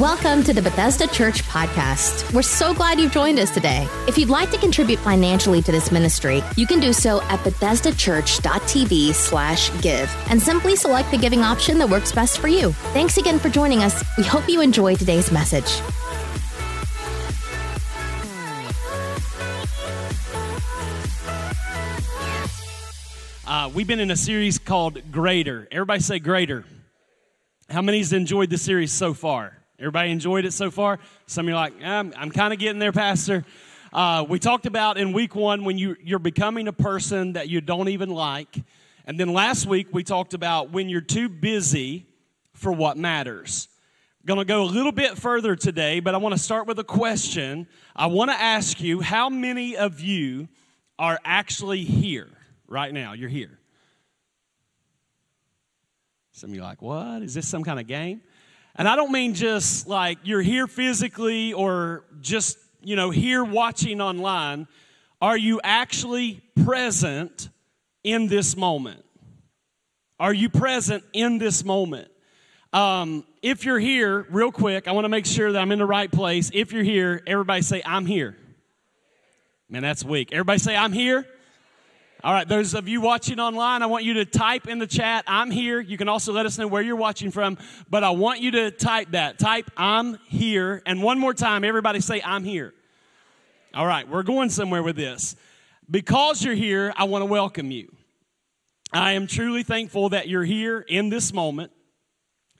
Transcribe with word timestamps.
Welcome 0.00 0.42
to 0.44 0.54
the 0.54 0.62
Bethesda 0.62 1.06
Church 1.08 1.42
podcast. 1.42 2.32
We're 2.32 2.40
so 2.40 2.72
glad 2.72 2.98
you've 2.98 3.12
joined 3.12 3.38
us 3.38 3.50
today. 3.50 3.86
If 4.08 4.16
you'd 4.16 4.30
like 4.30 4.50
to 4.52 4.56
contribute 4.56 4.98
financially 5.00 5.60
to 5.60 5.70
this 5.70 5.92
ministry, 5.92 6.42
you 6.56 6.66
can 6.66 6.80
do 6.80 6.94
so 6.94 7.20
at 7.24 7.38
bethesdachurch.tv 7.40 9.12
slash 9.12 9.82
give 9.82 10.10
and 10.30 10.40
simply 10.40 10.74
select 10.74 11.10
the 11.10 11.18
giving 11.18 11.42
option 11.42 11.76
that 11.76 11.90
works 11.90 12.12
best 12.12 12.38
for 12.38 12.48
you. 12.48 12.72
Thanks 12.94 13.18
again 13.18 13.38
for 13.38 13.50
joining 13.50 13.82
us. 13.82 14.02
We 14.16 14.24
hope 14.24 14.48
you 14.48 14.62
enjoy 14.62 14.96
today's 14.96 15.30
message. 15.30 15.82
Uh, 23.46 23.68
we've 23.74 23.86
been 23.86 24.00
in 24.00 24.10
a 24.10 24.16
series 24.16 24.56
called 24.56 25.12
Greater. 25.12 25.68
Everybody 25.70 26.00
say 26.00 26.20
Greater. 26.20 26.64
How 27.68 27.82
many's 27.82 28.14
enjoyed 28.14 28.48
the 28.48 28.56
series 28.56 28.92
so 28.92 29.12
far? 29.12 29.59
Everybody 29.80 30.10
enjoyed 30.10 30.44
it 30.44 30.52
so 30.52 30.70
far? 30.70 30.98
Some 31.26 31.46
of 31.46 31.48
you 31.48 31.56
are 31.56 31.60
like, 31.62 31.72
I'm, 31.82 32.12
I'm 32.14 32.30
kind 32.30 32.52
of 32.52 32.58
getting 32.58 32.78
there, 32.78 32.92
Pastor. 32.92 33.46
Uh, 33.94 34.26
we 34.28 34.38
talked 34.38 34.66
about 34.66 34.98
in 34.98 35.14
week 35.14 35.34
one 35.34 35.64
when 35.64 35.78
you, 35.78 35.96
you're 36.04 36.18
becoming 36.18 36.68
a 36.68 36.72
person 36.72 37.32
that 37.32 37.48
you 37.48 37.62
don't 37.62 37.88
even 37.88 38.10
like. 38.10 38.62
And 39.06 39.18
then 39.18 39.32
last 39.32 39.64
week 39.64 39.88
we 39.90 40.04
talked 40.04 40.34
about 40.34 40.70
when 40.70 40.90
you're 40.90 41.00
too 41.00 41.30
busy 41.30 42.04
for 42.52 42.70
what 42.70 42.98
matters. 42.98 43.68
Going 44.26 44.38
to 44.38 44.44
go 44.44 44.64
a 44.64 44.64
little 44.64 44.92
bit 44.92 45.16
further 45.16 45.56
today, 45.56 46.00
but 46.00 46.14
I 46.14 46.18
want 46.18 46.34
to 46.34 46.38
start 46.38 46.66
with 46.66 46.78
a 46.78 46.84
question. 46.84 47.66
I 47.96 48.08
want 48.08 48.30
to 48.30 48.38
ask 48.38 48.82
you 48.82 49.00
how 49.00 49.30
many 49.30 49.78
of 49.78 50.00
you 50.00 50.48
are 50.98 51.18
actually 51.24 51.84
here 51.84 52.28
right 52.68 52.92
now? 52.92 53.14
You're 53.14 53.30
here. 53.30 53.58
Some 56.32 56.50
of 56.50 56.56
you 56.56 56.60
like, 56.60 56.82
what? 56.82 57.22
Is 57.22 57.32
this 57.32 57.48
some 57.48 57.64
kind 57.64 57.80
of 57.80 57.86
game? 57.86 58.20
And 58.80 58.88
I 58.88 58.96
don't 58.96 59.12
mean 59.12 59.34
just 59.34 59.88
like 59.88 60.16
you're 60.22 60.40
here 60.40 60.66
physically 60.66 61.52
or 61.52 62.02
just, 62.22 62.56
you 62.82 62.96
know, 62.96 63.10
here 63.10 63.44
watching 63.44 64.00
online. 64.00 64.66
Are 65.20 65.36
you 65.36 65.60
actually 65.62 66.40
present 66.64 67.50
in 68.02 68.26
this 68.26 68.56
moment? 68.56 69.04
Are 70.18 70.32
you 70.32 70.48
present 70.48 71.04
in 71.12 71.36
this 71.36 71.62
moment? 71.62 72.10
Um, 72.72 73.26
if 73.42 73.66
you're 73.66 73.78
here, 73.78 74.26
real 74.30 74.50
quick, 74.50 74.88
I 74.88 74.92
want 74.92 75.04
to 75.04 75.10
make 75.10 75.26
sure 75.26 75.52
that 75.52 75.60
I'm 75.60 75.72
in 75.72 75.78
the 75.78 75.84
right 75.84 76.10
place. 76.10 76.50
If 76.54 76.72
you're 76.72 76.82
here, 76.82 77.22
everybody 77.26 77.60
say, 77.60 77.82
I'm 77.84 78.06
here. 78.06 78.34
Man, 79.68 79.82
that's 79.82 80.02
weak. 80.02 80.32
Everybody 80.32 80.58
say, 80.58 80.74
I'm 80.74 80.94
here. 80.94 81.26
All 82.22 82.34
right, 82.34 82.46
those 82.46 82.74
of 82.74 82.86
you 82.86 83.00
watching 83.00 83.40
online, 83.40 83.82
I 83.82 83.86
want 83.86 84.04
you 84.04 84.12
to 84.14 84.26
type 84.26 84.68
in 84.68 84.78
the 84.78 84.86
chat, 84.86 85.24
I'm 85.26 85.50
here. 85.50 85.80
You 85.80 85.96
can 85.96 86.06
also 86.06 86.34
let 86.34 86.44
us 86.44 86.58
know 86.58 86.66
where 86.66 86.82
you're 86.82 86.94
watching 86.94 87.30
from, 87.30 87.56
but 87.88 88.04
I 88.04 88.10
want 88.10 88.40
you 88.40 88.50
to 88.50 88.70
type 88.70 89.12
that. 89.12 89.38
Type, 89.38 89.70
I'm 89.74 90.18
here. 90.28 90.82
And 90.84 91.02
one 91.02 91.18
more 91.18 91.32
time, 91.32 91.64
everybody 91.64 92.00
say, 92.00 92.20
I'm 92.22 92.44
here. 92.44 92.74
All 93.72 93.86
right, 93.86 94.06
we're 94.06 94.22
going 94.22 94.50
somewhere 94.50 94.82
with 94.82 94.96
this. 94.96 95.34
Because 95.90 96.44
you're 96.44 96.54
here, 96.54 96.92
I 96.94 97.04
want 97.04 97.22
to 97.22 97.26
welcome 97.26 97.70
you. 97.70 97.90
I 98.92 99.12
am 99.12 99.26
truly 99.26 99.62
thankful 99.62 100.10
that 100.10 100.28
you're 100.28 100.44
here 100.44 100.80
in 100.80 101.08
this 101.08 101.32
moment. 101.32 101.72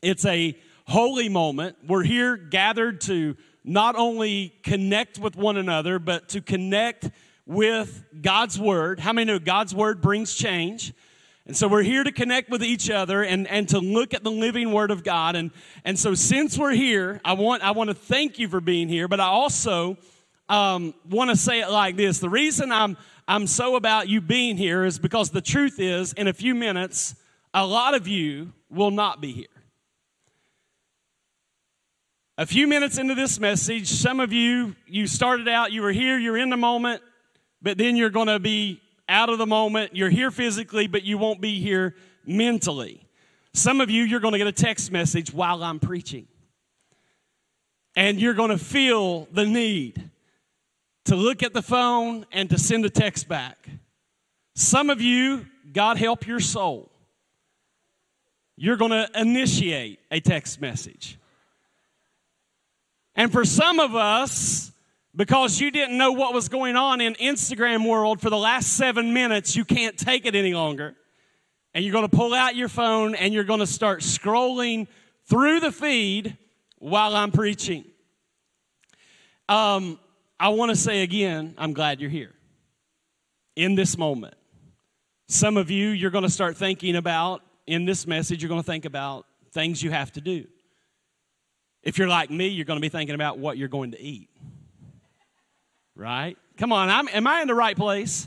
It's 0.00 0.24
a 0.24 0.56
holy 0.86 1.28
moment. 1.28 1.76
We're 1.86 2.04
here 2.04 2.38
gathered 2.38 3.02
to 3.02 3.36
not 3.62 3.94
only 3.94 4.54
connect 4.62 5.18
with 5.18 5.36
one 5.36 5.58
another, 5.58 5.98
but 5.98 6.30
to 6.30 6.40
connect 6.40 7.10
with 7.50 8.04
God's 8.22 8.60
Word. 8.60 9.00
How 9.00 9.12
many 9.12 9.32
know 9.32 9.40
God's 9.40 9.74
Word 9.74 10.00
brings 10.00 10.34
change? 10.36 10.94
And 11.46 11.56
so 11.56 11.66
we're 11.66 11.82
here 11.82 12.04
to 12.04 12.12
connect 12.12 12.48
with 12.48 12.62
each 12.62 12.88
other 12.88 13.24
and, 13.24 13.48
and 13.48 13.68
to 13.70 13.80
look 13.80 14.14
at 14.14 14.22
the 14.22 14.30
living 14.30 14.70
Word 14.70 14.92
of 14.92 15.02
God. 15.02 15.34
And, 15.34 15.50
and 15.84 15.98
so 15.98 16.14
since 16.14 16.56
we're 16.56 16.74
here, 16.74 17.20
I 17.24 17.32
want, 17.32 17.64
I 17.64 17.72
want 17.72 17.88
to 17.88 17.94
thank 17.94 18.38
you 18.38 18.46
for 18.46 18.60
being 18.60 18.88
here, 18.88 19.08
but 19.08 19.18
I 19.18 19.26
also 19.26 19.98
um, 20.48 20.94
want 21.08 21.30
to 21.30 21.36
say 21.36 21.60
it 21.60 21.70
like 21.70 21.96
this. 21.96 22.20
The 22.20 22.28
reason 22.28 22.70
I'm, 22.70 22.96
I'm 23.26 23.48
so 23.48 23.74
about 23.74 24.08
you 24.08 24.20
being 24.20 24.56
here 24.56 24.84
is 24.84 25.00
because 25.00 25.30
the 25.30 25.40
truth 25.40 25.80
is, 25.80 26.12
in 26.12 26.28
a 26.28 26.32
few 26.32 26.54
minutes, 26.54 27.16
a 27.52 27.66
lot 27.66 27.94
of 27.94 28.06
you 28.06 28.52
will 28.70 28.92
not 28.92 29.20
be 29.20 29.32
here. 29.32 29.46
A 32.38 32.46
few 32.46 32.68
minutes 32.68 32.96
into 32.96 33.16
this 33.16 33.40
message, 33.40 33.88
some 33.88 34.20
of 34.20 34.32
you, 34.32 34.76
you 34.86 35.08
started 35.08 35.48
out, 35.48 35.72
you 35.72 35.82
were 35.82 35.90
here, 35.90 36.16
you're 36.16 36.38
in 36.38 36.48
the 36.48 36.56
moment, 36.56 37.02
but 37.62 37.78
then 37.78 37.96
you're 37.96 38.10
going 38.10 38.28
to 38.28 38.38
be 38.38 38.80
out 39.08 39.28
of 39.28 39.38
the 39.38 39.46
moment. 39.46 39.96
You're 39.96 40.10
here 40.10 40.30
physically, 40.30 40.86
but 40.86 41.02
you 41.02 41.18
won't 41.18 41.40
be 41.40 41.60
here 41.60 41.94
mentally. 42.24 43.06
Some 43.52 43.80
of 43.80 43.90
you, 43.90 44.04
you're 44.04 44.20
going 44.20 44.32
to 44.32 44.38
get 44.38 44.46
a 44.46 44.52
text 44.52 44.92
message 44.92 45.32
while 45.32 45.62
I'm 45.62 45.80
preaching. 45.80 46.26
And 47.96 48.20
you're 48.20 48.34
going 48.34 48.50
to 48.50 48.58
feel 48.58 49.26
the 49.32 49.44
need 49.44 50.10
to 51.06 51.16
look 51.16 51.42
at 51.42 51.52
the 51.52 51.62
phone 51.62 52.24
and 52.30 52.48
to 52.50 52.58
send 52.58 52.84
a 52.84 52.90
text 52.90 53.28
back. 53.28 53.68
Some 54.54 54.90
of 54.90 55.00
you, 55.00 55.46
God 55.72 55.96
help 55.96 56.26
your 56.26 56.40
soul, 56.40 56.90
you're 58.56 58.76
going 58.76 58.92
to 58.92 59.08
initiate 59.14 60.00
a 60.10 60.20
text 60.20 60.60
message. 60.60 61.18
And 63.16 63.32
for 63.32 63.44
some 63.44 63.80
of 63.80 63.96
us, 63.96 64.70
because 65.14 65.60
you 65.60 65.70
didn't 65.70 65.98
know 65.98 66.12
what 66.12 66.34
was 66.34 66.48
going 66.48 66.76
on 66.76 67.00
in 67.00 67.14
Instagram 67.14 67.88
world 67.88 68.20
for 68.20 68.30
the 68.30 68.38
last 68.38 68.74
7 68.74 69.12
minutes, 69.12 69.56
you 69.56 69.64
can't 69.64 69.98
take 69.98 70.24
it 70.24 70.34
any 70.34 70.54
longer. 70.54 70.94
And 71.74 71.84
you're 71.84 71.92
going 71.92 72.08
to 72.08 72.16
pull 72.16 72.34
out 72.34 72.56
your 72.56 72.68
phone 72.68 73.14
and 73.14 73.34
you're 73.34 73.44
going 73.44 73.60
to 73.60 73.66
start 73.66 74.00
scrolling 74.00 74.86
through 75.26 75.60
the 75.60 75.72
feed 75.72 76.36
while 76.78 77.14
I'm 77.14 77.32
preaching. 77.32 77.84
Um, 79.48 79.98
I 80.38 80.50
want 80.50 80.70
to 80.70 80.76
say 80.76 81.02
again, 81.02 81.54
I'm 81.58 81.72
glad 81.72 82.00
you're 82.00 82.10
here 82.10 82.32
in 83.56 83.74
this 83.74 83.98
moment. 83.98 84.34
Some 85.28 85.56
of 85.56 85.70
you, 85.70 85.88
you're 85.88 86.10
going 86.10 86.24
to 86.24 86.30
start 86.30 86.56
thinking 86.56 86.96
about, 86.96 87.42
in 87.66 87.84
this 87.84 88.06
message, 88.06 88.42
you're 88.42 88.48
going 88.48 88.62
to 88.62 88.66
think 88.66 88.84
about 88.84 89.26
things 89.52 89.82
you 89.82 89.90
have 89.90 90.10
to 90.12 90.20
do. 90.20 90.46
If 91.82 91.98
you're 91.98 92.08
like 92.08 92.30
me, 92.30 92.48
you're 92.48 92.64
going 92.64 92.78
to 92.78 92.80
be 92.80 92.88
thinking 92.88 93.14
about 93.14 93.38
what 93.38 93.56
you're 93.56 93.68
going 93.68 93.92
to 93.92 94.00
eat 94.00 94.28
right? 96.00 96.38
Come 96.56 96.72
on, 96.72 96.88
I'm, 96.88 97.08
am 97.08 97.26
I 97.26 97.42
in 97.42 97.46
the 97.46 97.54
right 97.54 97.76
place? 97.76 98.26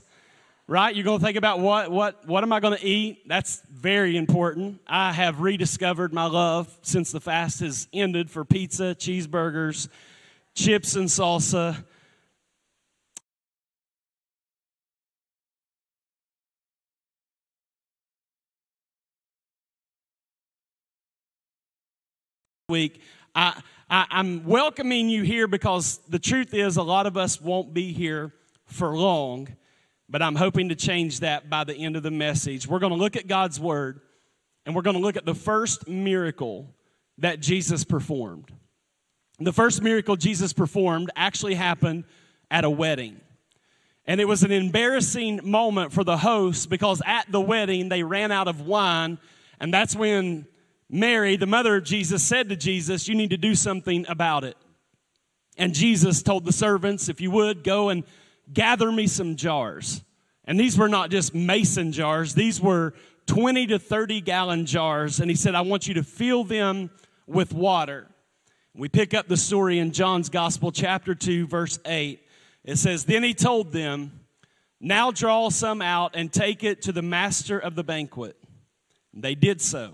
Right? 0.67 0.95
You're 0.95 1.03
going 1.03 1.19
to 1.19 1.25
think 1.25 1.38
about 1.38 1.59
what, 1.59 1.91
what, 1.91 2.25
what 2.28 2.44
am 2.44 2.53
I 2.53 2.59
going 2.59 2.78
to 2.78 2.85
eat? 2.85 3.28
That's 3.28 3.61
very 3.69 4.16
important. 4.16 4.79
I 4.88 5.11
have 5.11 5.41
rediscovered 5.41 6.13
my 6.13 6.25
love 6.25 6.78
since 6.84 7.11
the 7.11 7.19
fast 7.19 7.59
has 7.61 7.88
ended 7.91 8.29
for 8.29 8.45
pizza, 8.45 8.95
cheeseburgers, 8.97 9.89
chips, 10.56 10.95
and 10.95 11.09
salsa. 11.09 11.84
Week, 22.69 23.01
I, 23.35 23.61
I, 23.94 24.08
I'm 24.09 24.44
welcoming 24.44 25.08
you 25.08 25.22
here 25.22 25.48
because 25.48 26.00
the 26.09 26.18
truth 26.18 26.56
is, 26.56 26.78
a 26.78 26.81
lot 26.81 27.06
of 27.06 27.16
us 27.16 27.40
won't 27.40 27.76
be 27.76 27.94
here 27.94 28.34
for 28.66 28.98
long, 28.98 29.56
but 30.09 30.20
I'm 30.20 30.34
hoping 30.34 30.70
to 30.70 30.76
change 30.76 31.20
that 31.20 31.48
by 31.48 31.64
the 31.64 31.76
end 31.76 31.96
of 31.96 32.02
the 32.02 32.09
message. 32.09 32.66
We're 32.66 32.80
going 32.80 32.92
to 32.92 32.98
look 32.98 33.16
at 33.16 33.28
God's 33.28 33.59
Word, 33.59 34.02
and 34.66 34.76
we're 34.76 34.82
going 34.82 34.96
to 34.96 35.02
look 35.02 35.16
at 35.16 35.28
the 35.28 35.36
first 35.36 35.88
miracle 35.88 36.74
that 37.20 37.40
Jesus 37.40 37.84
performed. 37.84 38.52
The 39.40 39.53
first 39.53 39.84
miracle 39.84 40.16
Jesus 40.16 40.53
performed 40.53 41.12
actually 41.16 41.53
happened 41.53 42.06
at 42.50 42.64
a 42.64 42.72
wedding. 42.72 43.22
And 44.08 44.20
it 44.20 44.28
was 44.28 44.42
an 44.42 44.52
embarrassing 44.52 45.42
moment 45.44 45.94
for 45.94 46.03
the 46.03 46.18
host 46.18 46.68
because 46.68 47.00
at 47.06 47.32
the 47.32 47.40
wedding 47.40 47.90
they 47.90 48.02
ran 48.02 48.32
out 48.32 48.48
of 48.48 48.62
wine, 48.62 49.20
and 49.59 49.72
that's 49.72 49.96
when 49.96 50.48
Mary, 50.90 51.36
the 51.36 51.46
mother 51.46 51.76
of 51.76 51.84
Jesus, 51.84 52.24
said 52.24 52.50
to 52.50 52.56
Jesus, 52.56 53.08
You 53.08 53.16
need 53.16 53.32
to 53.32 53.38
do 53.38 53.56
something 53.56 54.06
about 54.08 54.44
it. 54.44 54.58
And 55.58 55.74
Jesus 55.74 56.24
told 56.24 56.46
the 56.46 56.52
servants, 56.52 57.09
If 57.09 57.22
you 57.22 57.32
would, 57.32 57.64
go 57.64 57.90
and 57.90 58.03
gather 58.52 58.91
me 58.91 59.08
some 59.08 59.35
jars. 59.35 60.03
And 60.46 60.59
these 60.59 60.78
were 60.78 60.90
not 60.90 61.09
just 61.09 61.34
mason 61.34 61.91
jars, 61.91 62.34
these 62.35 62.59
were 62.59 62.94
20 63.28 63.68
to 63.68 63.80
30 63.80 64.22
gallon 64.22 64.66
jars. 64.66 65.20
And 65.20 65.30
he 65.30 65.35
said, 65.35 65.56
I 65.56 65.62
want 65.62 65.88
you 65.88 65.94
to 65.96 66.03
fill 66.03 66.44
them 66.44 66.90
with 67.26 67.53
water. 67.53 68.08
We 68.76 68.90
pick 68.90 69.14
up 69.14 69.28
the 69.28 69.38
story 69.38 69.79
in 69.79 69.91
John's 69.91 70.29
Gospel, 70.29 70.72
chapter 70.72 71.14
2, 71.14 71.47
verse 71.47 71.79
8. 71.86 72.20
It 72.64 72.78
says, 72.78 73.06
Then 73.06 73.24
he 73.24 73.34
told 73.34 73.72
them, 73.72 74.20
Now 74.79 75.12
draw 75.12 75.50
some 75.50 75.82
out 75.82 76.16
and 76.16 76.34
take 76.34 76.64
it 76.64 76.82
to 76.84 76.91
the 76.91 77.02
master 77.02 77.59
of 77.59 77.76
the 77.76 77.84
banquet. 77.84 78.36
And 79.14 79.24
they 79.24 79.36
did 79.36 79.62
so. 79.62 79.94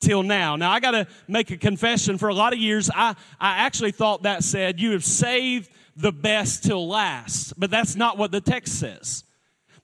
till 0.00 0.22
now. 0.22 0.56
Now, 0.56 0.70
I 0.70 0.80
got 0.80 0.92
to 0.92 1.06
make 1.28 1.50
a 1.50 1.56
confession. 1.56 2.18
For 2.18 2.28
a 2.28 2.34
lot 2.34 2.52
of 2.52 2.58
years, 2.58 2.90
I, 2.94 3.14
I 3.38 3.58
actually 3.58 3.92
thought 3.92 4.22
that 4.22 4.42
said, 4.42 4.80
You 4.80 4.92
have 4.92 5.04
saved 5.04 5.70
the 5.96 6.12
best 6.12 6.64
till 6.64 6.88
last. 6.88 7.54
But 7.58 7.70
that's 7.70 7.96
not 7.96 8.18
what 8.18 8.32
the 8.32 8.40
text 8.40 8.78
says. 8.78 9.24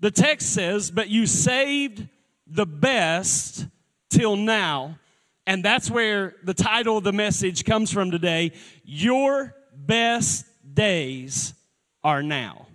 The 0.00 0.10
text 0.10 0.52
says, 0.52 0.90
But 0.90 1.08
you 1.08 1.26
saved 1.26 2.06
the 2.46 2.66
best 2.66 3.66
till 4.10 4.36
now. 4.36 4.98
And 5.46 5.64
that's 5.64 5.90
where 5.90 6.34
the 6.42 6.54
title 6.54 6.98
of 6.98 7.04
the 7.04 7.12
message 7.12 7.64
comes 7.64 7.92
from 7.92 8.10
today. 8.10 8.52
Your 8.84 9.54
best 9.74 10.44
days 10.74 11.54
are 12.02 12.22
now. 12.22 12.66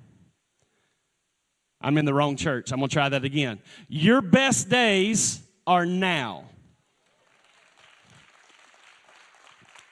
I'm 1.81 1.97
in 1.97 2.05
the 2.05 2.13
wrong 2.13 2.35
church. 2.35 2.71
I'm 2.71 2.79
going 2.79 2.89
to 2.89 2.93
try 2.93 3.09
that 3.09 3.25
again. 3.25 3.59
Your 3.89 4.21
best 4.21 4.69
days 4.69 5.41
are 5.65 5.85
now. 5.85 6.45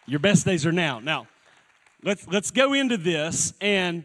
Your 0.09 0.19
best 0.19 0.43
days 0.43 0.65
are 0.65 0.71
now. 0.71 0.99
Now, 0.99 1.27
let's, 2.03 2.27
let's 2.27 2.49
go 2.49 2.73
into 2.73 2.97
this 2.97 3.53
and 3.61 4.03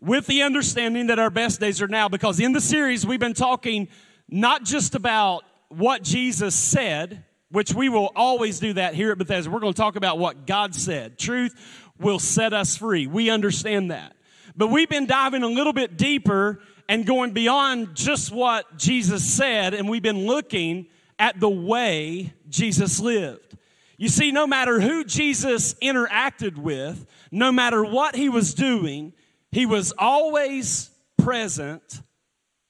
with 0.00 0.26
the 0.26 0.42
understanding 0.42 1.06
that 1.06 1.20
our 1.20 1.30
best 1.30 1.60
days 1.60 1.80
are 1.80 1.86
now, 1.86 2.08
because 2.08 2.40
in 2.40 2.52
the 2.52 2.60
series 2.60 3.06
we've 3.06 3.20
been 3.20 3.32
talking 3.32 3.86
not 4.28 4.64
just 4.64 4.96
about 4.96 5.44
what 5.68 6.02
Jesus 6.02 6.56
said, 6.56 7.24
which 7.52 7.72
we 7.72 7.88
will 7.88 8.10
always 8.16 8.58
do 8.58 8.72
that 8.72 8.94
here 8.94 9.12
at 9.12 9.18
Bethesda. 9.18 9.48
We're 9.48 9.60
going 9.60 9.72
to 9.72 9.80
talk 9.80 9.94
about 9.94 10.18
what 10.18 10.48
God 10.48 10.74
said. 10.74 11.16
Truth 11.16 11.54
will 12.00 12.18
set 12.18 12.52
us 12.52 12.76
free. 12.76 13.06
We 13.06 13.30
understand 13.30 13.92
that. 13.92 14.16
But 14.56 14.68
we've 14.68 14.88
been 14.88 15.06
diving 15.06 15.44
a 15.44 15.48
little 15.48 15.72
bit 15.72 15.96
deeper 15.96 16.58
and 16.88 17.06
going 17.06 17.30
beyond 17.32 17.94
just 17.94 18.32
what 18.32 18.76
Jesus 18.76 19.24
said, 19.24 19.74
and 19.74 19.88
we've 19.88 20.02
been 20.02 20.26
looking 20.26 20.88
at 21.20 21.38
the 21.38 21.48
way 21.48 22.32
Jesus 22.48 22.98
lived. 22.98 23.45
You 23.96 24.08
see, 24.08 24.30
no 24.30 24.46
matter 24.46 24.80
who 24.80 25.04
Jesus 25.04 25.74
interacted 25.74 26.58
with, 26.58 27.06
no 27.30 27.50
matter 27.50 27.84
what 27.84 28.14
he 28.14 28.28
was 28.28 28.52
doing, 28.52 29.12
he 29.50 29.64
was 29.64 29.92
always 29.96 30.90
present 31.16 32.02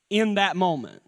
in 0.09 0.35
that 0.35 0.57
moment. 0.57 1.03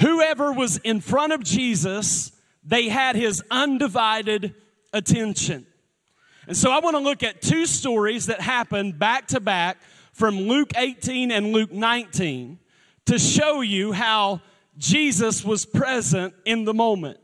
Whoever 0.00 0.52
was 0.52 0.78
in 0.78 1.00
front 1.00 1.32
of 1.32 1.44
Jesus, 1.44 2.32
they 2.64 2.88
had 2.88 3.14
his 3.14 3.42
undivided 3.50 4.54
attention. 4.92 5.66
And 6.46 6.56
so 6.56 6.70
I 6.70 6.80
want 6.80 6.96
to 6.96 7.02
look 7.02 7.22
at 7.22 7.42
two 7.42 7.66
stories 7.66 8.26
that 8.26 8.40
happened 8.40 8.98
back 8.98 9.28
to 9.28 9.40
back 9.40 9.78
from 10.12 10.38
Luke 10.40 10.72
18 10.76 11.30
and 11.30 11.52
Luke 11.52 11.70
19 11.70 12.58
to 13.06 13.18
show 13.18 13.60
you 13.60 13.92
how 13.92 14.40
Jesus 14.76 15.44
was 15.44 15.64
present 15.64 16.34
in 16.44 16.64
the 16.64 16.74
moment. 16.74 17.18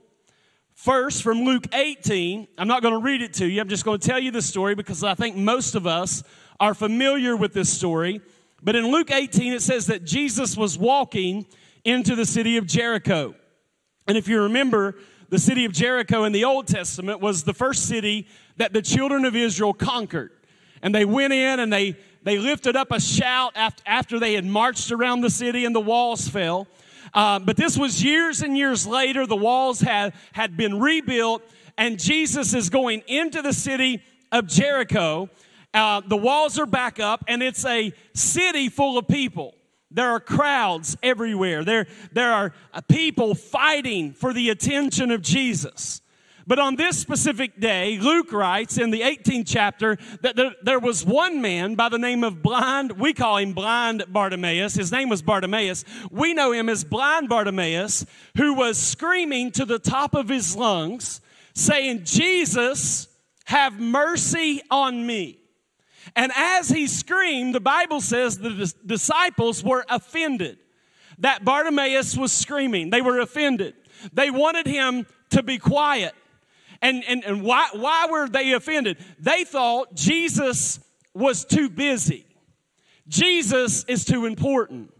First, 0.85 1.23
from 1.23 1.45
Luke 1.45 1.67
18, 1.73 2.47
I'm 2.59 2.69
not 2.69 2.83
going 2.83 2.93
to 2.93 3.01
read 3.01 3.23
it 3.23 3.33
to 3.35 3.47
you, 3.47 3.59
I'm 3.59 3.71
just 3.71 3.87
going 3.87 3.99
to 3.99 4.07
tell 4.07 4.19
you 4.19 4.31
the 4.31 4.43
story 4.43 4.75
because 4.75 5.03
I 5.03 5.15
think 5.15 5.35
most 5.35 5.75
of 5.75 5.87
us 5.87 6.23
are 6.61 6.75
familiar 6.75 7.39
with 7.39 7.55
this 7.55 7.71
story. 7.71 8.21
But 8.63 8.77
in 8.77 8.93
Luke 8.93 9.11
18, 9.11 9.55
it 9.55 9.63
says 9.63 9.87
that 9.87 10.05
Jesus 10.05 10.59
was 10.59 10.77
walking 10.77 11.47
into 11.87 12.15
the 12.15 12.27
city 12.27 12.59
of 12.59 12.67
Jericho. 12.67 13.35
And 14.07 14.19
if 14.19 14.29
you 14.29 14.43
remember, 14.43 14.97
the 15.31 15.39
city 15.39 15.65
of 15.65 15.73
Jericho 15.73 16.25
in 16.25 16.33
the 16.33 16.45
Old 16.45 16.67
Testament 16.67 17.19
was 17.19 17.45
the 17.45 17.55
first 17.55 17.87
city 17.87 18.29
that 18.59 18.75
the 18.75 18.83
children 18.83 19.25
of 19.25 19.35
Israel 19.35 19.73
conquered. 19.73 20.33
And 20.83 20.95
they 20.95 21.07
went 21.07 21.33
in 21.33 21.61
and 21.61 21.73
they, 21.73 21.97
they 22.25 22.37
lifted 22.37 22.77
up 22.77 22.93
a 22.93 23.01
shout 23.01 23.53
after, 23.57 23.83
after 23.87 24.21
they 24.21 24.35
had 24.35 24.45
marched 24.45 24.93
around 24.93 25.23
the 25.23 25.31
city 25.31 25.65
and 25.65 25.75
the 25.75 25.81
walls 25.81 26.29
fell. 26.29 26.69
Uh, 27.15 27.39
but 27.39 27.57
this 27.57 27.79
was 27.79 28.03
years 28.03 28.43
and 28.43 28.59
years 28.59 28.87
later. 28.87 29.27
The 29.27 29.37
walls 29.37 29.81
had, 29.81 30.15
had 30.33 30.57
been 30.57 30.81
rebuilt, 30.81 31.43
and 31.79 31.99
Jesus 31.99 32.55
is 32.55 32.69
going 32.71 33.03
into 33.07 33.41
the 33.41 33.53
city 33.53 34.03
of 34.33 34.49
Jericho. 34.49 35.31
Uh, 35.73 36.03
the 36.07 36.17
walls 36.17 36.59
are 36.59 36.67
back 36.67 36.99
up, 36.99 37.25
and 37.29 37.43
it's 37.43 37.65
a 37.65 37.93
city 38.15 38.69
full 38.69 38.99
of 38.99 39.07
people. 39.07 39.55
There 39.91 40.11
are 40.11 40.21
crowds 40.21 40.97
everywhere. 41.05 41.65
There, 41.65 41.87
there 42.13 42.33
are 42.33 42.53
uh, 42.73 42.81
people 42.81 43.37
fighting 43.37 44.13
for 44.13 44.33
the 44.33 44.51
attention 44.51 45.13
of 45.13 45.23
Jesus. 45.23 46.01
But 46.47 46.59
on 46.59 46.77
this 46.77 46.99
specific 46.99 47.59
day, 47.59 47.99
Luke 47.99 48.33
writes 48.33 48.77
in 48.77 48.91
the 48.91 49.01
18th 49.01 49.45
chapter 49.47 49.97
that 50.21 50.37
there, 50.37 50.55
there, 50.63 50.79
was 50.79 51.05
one 51.05 51.41
man 51.41 51.75
by 51.75 51.89
the 51.89 51.99
name 51.99 52.23
of 52.23 52.43
blind, 52.43 52.93
we 52.93 53.15
call 53.15 53.39
him 53.39 53.55
blind 53.55 54.05
Bartimaeus. 54.09 54.75
His 54.75 54.93
name 54.93 55.09
was 55.09 55.23
Bartimaeus. 55.23 55.85
We 56.11 56.35
know 56.35 56.53
him 56.53 56.69
as 56.69 56.85
blind 56.85 57.29
Bartimaeus, 57.29 58.05
who 58.37 58.55
was 58.55 58.79
screaming 58.79 59.53
to 59.53 59.65
the 59.65 59.79
top 59.79 60.15
of 60.15 60.29
his 60.29 60.55
lungs, 60.55 61.21
saying, 61.55 62.05
Jesus, 62.05 63.09
have 63.47 63.81
mercy 63.81 64.61
on 64.71 65.07
me. 65.07 65.39
And 66.15 66.31
as 66.37 66.69
he 66.69 66.87
screamed, 66.87 67.55
the 67.55 67.61
Bible 67.61 68.01
says 68.01 68.39
the 68.39 68.73
disciples 68.85 69.65
were 69.65 69.85
offended 69.89 70.59
that 71.19 71.45
Bartimaeus 71.45 72.17
was 72.17 72.33
screaming. 72.33 72.91
They 72.91 73.01
were 73.01 73.21
offended. 73.21 73.75
They 74.13 74.31
wanted 74.31 74.67
him 74.67 75.07
to 75.31 75.43
be 75.43 75.59
quiet. 75.59 76.15
And, 76.83 77.05
and, 77.05 77.25
and 77.25 77.43
why, 77.43 77.69
why 77.73 78.09
were 78.11 78.29
they 78.29 78.53
offended? 78.53 78.99
They 79.19 79.45
thought 79.45 79.95
Jesus 79.95 80.81
was 81.15 81.45
too 81.45 81.69
busy. 81.69 82.27
Jesus 83.09 83.85
is 83.85 84.05
too 84.05 84.27
important. 84.27 84.93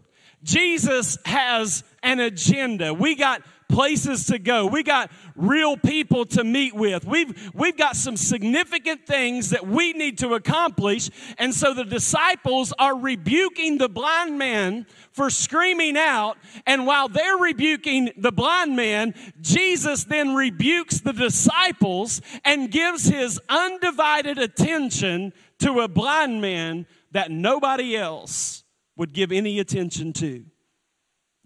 Jesus 0.43 1.17
has 1.25 1.83
an 2.03 2.19
agenda. 2.19 2.93
We 2.93 3.15
got 3.15 3.41
places 3.67 4.25
to 4.27 4.39
go. 4.39 4.65
We 4.67 4.83
got 4.83 5.11
real 5.35 5.77
people 5.77 6.25
to 6.27 6.43
meet 6.43 6.73
with. 6.73 7.05
We've, 7.05 7.51
we've 7.53 7.77
got 7.77 7.95
some 7.95 8.17
significant 8.17 9.05
things 9.05 9.49
that 9.49 9.67
we 9.67 9.93
need 9.93 10.17
to 10.19 10.33
accomplish. 10.33 11.09
And 11.37 11.53
so 11.53 11.73
the 11.73 11.83
disciples 11.83 12.73
are 12.77 12.97
rebuking 12.97 13.77
the 13.77 13.89
blind 13.89 14.37
man 14.37 14.85
for 15.11 15.29
screaming 15.29 15.97
out. 15.97 16.37
And 16.65 16.85
while 16.85 17.07
they're 17.09 17.37
rebuking 17.37 18.11
the 18.17 18.31
blind 18.31 18.75
man, 18.75 19.13
Jesus 19.41 20.03
then 20.03 20.35
rebukes 20.35 20.99
the 20.99 21.13
disciples 21.13 22.21
and 22.43 22.71
gives 22.71 23.05
his 23.05 23.39
undivided 23.49 24.37
attention 24.37 25.33
to 25.59 25.79
a 25.79 25.87
blind 25.87 26.41
man 26.41 26.85
that 27.11 27.31
nobody 27.31 27.95
else 27.95 28.63
would 28.97 29.13
give 29.13 29.31
any 29.31 29.59
attention 29.59 30.13
to. 30.13 30.45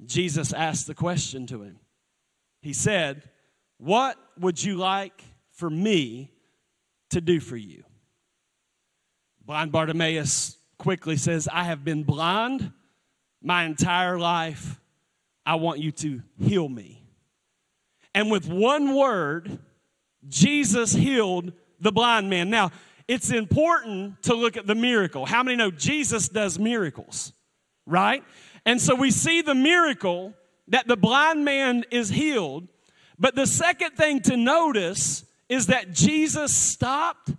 Jesus 0.06 0.54
asked 0.54 0.88
the 0.88 0.96
question 0.96 1.46
to 1.48 1.64
him 1.64 1.79
he 2.62 2.74
said, 2.74 3.24
What 3.78 4.18
would 4.40 4.64
you 4.64 4.76
like 4.76 5.24
for 5.54 5.70
me 5.70 6.32
to 7.12 7.22
do 7.22 7.40
for 7.40 7.58
you? 7.58 7.84
Blind 9.46 9.72
Bartimaeus 9.72 10.58
quickly 10.78 11.18
says, 11.18 11.48
I 11.52 11.64
have 11.64 11.84
been 11.84 12.04
blind 12.04 12.72
my 13.42 13.64
entire 13.64 14.20
life. 14.20 14.80
I 15.46 15.56
want 15.56 15.80
you 15.80 15.92
to 15.92 16.22
heal 16.38 16.70
me. 16.70 17.04
And 18.14 18.30
with 18.30 18.48
one 18.48 18.96
word, 18.96 19.60
Jesus 20.28 20.94
healed 20.94 21.54
the 21.80 21.92
blind 21.92 22.30
man. 22.30 22.50
Now, 22.50 22.72
it's 23.08 23.32
important 23.32 24.22
to 24.24 24.36
look 24.36 24.58
at 24.58 24.68
the 24.68 24.76
miracle. 24.76 25.26
How 25.26 25.42
many 25.42 25.58
know 25.58 25.72
Jesus 25.72 26.30
does 26.30 26.60
miracles, 26.60 27.34
right? 27.86 28.24
And 28.66 28.80
so 28.80 28.94
we 28.94 29.10
see 29.10 29.42
the 29.42 29.56
miracle 29.56 30.34
that 30.70 30.88
the 30.88 30.98
blind 30.98 31.44
man 31.46 31.84
is 31.92 32.10
healed. 32.10 32.68
But 33.18 33.36
the 33.36 33.48
second 33.48 33.92
thing 33.92 34.22
to 34.22 34.38
notice 34.38 35.26
is 35.50 35.68
that 35.68 35.92
Jesus 35.92 36.56
stopped 36.56 37.32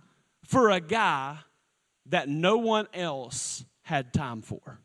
for 0.45 0.69
a 0.69 0.79
guy 0.79 1.37
that 2.07 2.29
no 2.29 2.57
one 2.57 2.87
else 2.93 3.63
had 3.83 4.13
time 4.13 4.41
for. 4.41 4.79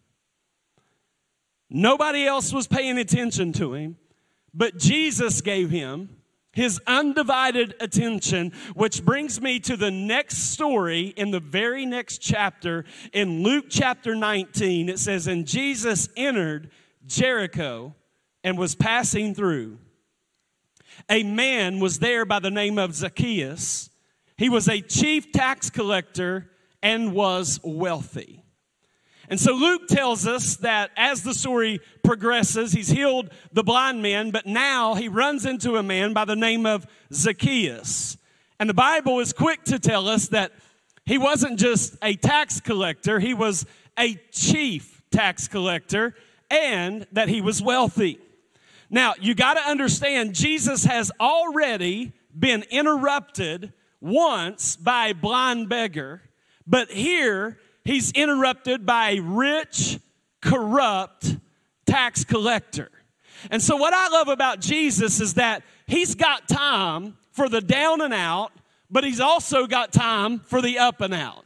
Nobody 1.69 2.25
else 2.25 2.53
was 2.53 2.67
paying 2.67 2.99
attention 2.99 3.53
to 3.55 3.75
him, 3.75 3.97
but 4.55 4.79
Jesus 4.79 5.41
gave 5.41 5.71
him 5.71 6.09
his 6.53 6.81
undivided 6.87 7.75
attention, 7.81 8.53
which 8.75 9.05
brings 9.05 9.43
me 9.43 9.61
to 9.61 9.77
the 9.77 9.91
next 9.91 10.53
story 10.53 11.09
in 11.09 11.31
the 11.31 11.41
very 11.41 11.85
next 11.85 12.19
chapter 12.19 12.87
in 13.13 13.43
Luke 13.43 13.67
chapter 13.69 14.15
19. 14.15 14.89
It 14.89 14.99
says, 14.99 15.27
And 15.27 15.47
Jesus 15.47 16.09
entered 16.17 16.71
Jericho 17.05 17.95
and 18.47 18.57
was 18.57 18.77
passing 18.77 19.35
through, 19.35 19.77
a 21.11 21.25
man 21.25 21.81
was 21.81 21.99
there 21.99 22.25
by 22.25 22.39
the 22.39 22.51
name 22.51 22.79
of 22.79 22.95
Zacchaeus. 22.95 23.91
He 24.37 24.49
was 24.49 24.69
a 24.69 24.81
chief 24.81 25.33
tax 25.33 25.69
collector 25.69 26.49
and 26.81 27.13
was 27.13 27.59
wealthy. 27.65 28.45
And 29.29 29.41
so 29.41 29.53
Luke 29.53 29.89
tells 29.89 30.29
us 30.29 30.59
that 30.59 30.93
as 30.97 31.25
the 31.25 31.35
story 31.35 31.81
progresses, 32.05 32.71
he's 32.71 32.89
healed 32.89 33.31
the 33.53 33.65
blind 33.65 34.01
man, 34.01 34.31
but 34.31 34.47
now 34.47 34.95
he 34.95 35.09
runs 35.09 35.45
into 35.45 35.75
a 35.75 35.83
man 35.83 36.13
by 36.13 36.25
the 36.25 36.37
name 36.37 36.67
of 36.67 36.87
Zacchaeus. 37.13 38.17
And 38.61 38.71
the 38.71 38.75
Bible 38.75 39.19
is 39.19 39.33
quick 39.33 39.65
to 39.65 39.81
tell 39.81 40.07
us 40.07 40.29
that 40.29 40.53
he 41.05 41.19
wasn't 41.19 41.59
just 41.59 41.97
a 42.01 42.15
tax 42.15 42.61
collector, 42.61 43.19
he 43.19 43.35
was 43.35 43.67
a 43.99 44.15
chief 44.31 45.03
tax 45.11 45.49
collector, 45.49 46.15
and 46.49 47.09
that 47.11 47.29
he 47.29 47.41
was 47.41 47.61
wealthy. 47.61 48.21
Now, 48.89 49.15
you 49.21 49.35
got 49.35 49.55
to 49.55 49.61
understand, 49.61 50.35
Jesus 50.35 50.85
has 50.85 51.11
already 51.21 52.13
been 52.39 52.65
interrupted 52.71 53.73
once 54.01 54.77
by 54.77 55.09
a 55.09 55.15
blind 55.15 55.69
beggar, 55.69 56.23
but 56.67 56.91
here 56.91 57.59
he's 57.85 58.13
interrupted 58.13 58.87
by 58.87 59.11
a 59.11 59.21
rich, 59.21 59.99
corrupt 60.41 61.37
tax 61.87 62.25
collector. 62.25 62.91
And 63.51 63.63
so, 63.63 63.77
what 63.77 63.95
I 63.95 64.09
love 64.09 64.29
about 64.29 64.61
Jesus 64.61 65.21
is 65.21 65.35
that 65.35 65.63
he's 65.87 66.15
got 66.15 66.49
time 66.49 67.17
for 67.33 67.49
the 67.49 67.61
down 67.61 68.01
and 68.01 68.15
out, 68.15 68.53
but 68.91 69.05
he's 69.05 69.21
also 69.21 69.67
got 69.67 69.93
time 69.93 70.41
for 70.41 70.63
the 70.63 70.79
up 70.79 71.01
and 71.01 71.15
out. 71.15 71.45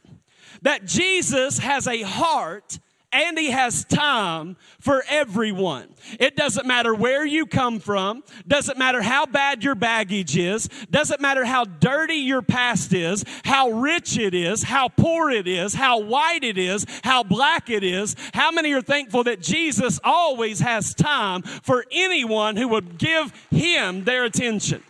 That 0.63 0.85
Jesus 0.85 1.59
has 1.59 1.87
a 1.87 2.03
heart 2.03 2.79
and 3.13 3.39
he 3.39 3.51
has 3.51 3.85
time 3.85 4.57
for 4.79 5.03
everyone. 5.09 5.89
It 6.19 6.37
doesn't 6.37 6.67
matter 6.67 6.95
where 6.95 7.27
you 7.27 7.47
come 7.47 7.81
from, 7.81 8.23
doesn't 8.47 8.79
matter 8.79 9.03
how 9.03 9.27
bad 9.27 9.65
your 9.65 9.75
baggage 9.75 10.37
is, 10.37 10.69
doesn't 10.91 11.21
matter 11.21 11.45
how 11.45 11.65
dirty 11.65 12.15
your 12.15 12.43
past 12.43 12.93
is, 12.93 13.25
how 13.45 13.71
rich 13.71 14.17
it 14.17 14.35
is, 14.35 14.63
how 14.63 14.89
poor 14.89 15.31
it 15.31 15.49
is, 15.49 15.75
how 15.75 15.99
white 15.99 16.45
it 16.45 16.57
is, 16.57 16.87
how 17.03 17.23
black 17.23 17.69
it 17.69 17.83
is. 17.83 18.17
How 18.33 18.51
many 18.51 18.73
are 18.73 18.83
thankful 18.83 19.25
that 19.25 19.41
Jesus 19.41 19.99
always 20.05 20.61
has 20.61 20.95
time 20.95 21.43
for 21.43 21.85
anyone 21.91 22.57
who 22.57 22.69
would 22.69 22.99
give 22.99 23.33
him 23.51 24.05
their 24.05 24.25
attention? 24.25 24.83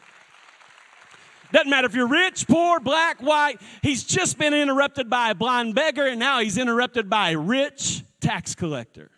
Doesn't 1.52 1.70
matter 1.70 1.86
if 1.86 1.94
you're 1.94 2.06
rich, 2.06 2.46
poor, 2.46 2.78
black, 2.80 3.20
white. 3.20 3.60
He's 3.82 4.04
just 4.04 4.38
been 4.38 4.54
interrupted 4.54 5.10
by 5.10 5.30
a 5.30 5.34
blind 5.34 5.74
beggar, 5.74 6.06
and 6.06 6.20
now 6.20 6.40
he's 6.40 6.58
interrupted 6.58 7.10
by 7.10 7.30
a 7.30 7.38
rich 7.38 8.04
tax 8.20 8.54
collector. 8.54 9.10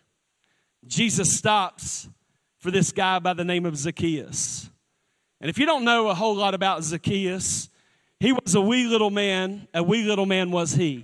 Jesus 0.85 1.35
stops 1.35 2.09
for 2.59 2.71
this 2.71 2.91
guy 2.91 3.19
by 3.19 3.33
the 3.33 3.43
name 3.43 3.65
of 3.65 3.77
Zacchaeus. 3.77 4.69
And 5.41 5.49
if 5.49 5.57
you 5.57 5.65
don't 5.65 5.83
know 5.83 6.07
a 6.07 6.13
whole 6.13 6.35
lot 6.35 6.53
about 6.53 6.83
Zacchaeus, 6.83 7.69
he 8.19 8.31
was 8.31 8.55
a 8.55 8.61
wee 8.61 8.87
little 8.87 9.09
man. 9.09 9.67
A 9.73 9.83
wee 9.83 10.03
little 10.03 10.25
man 10.25 10.51
was 10.51 10.73
he. 10.73 11.03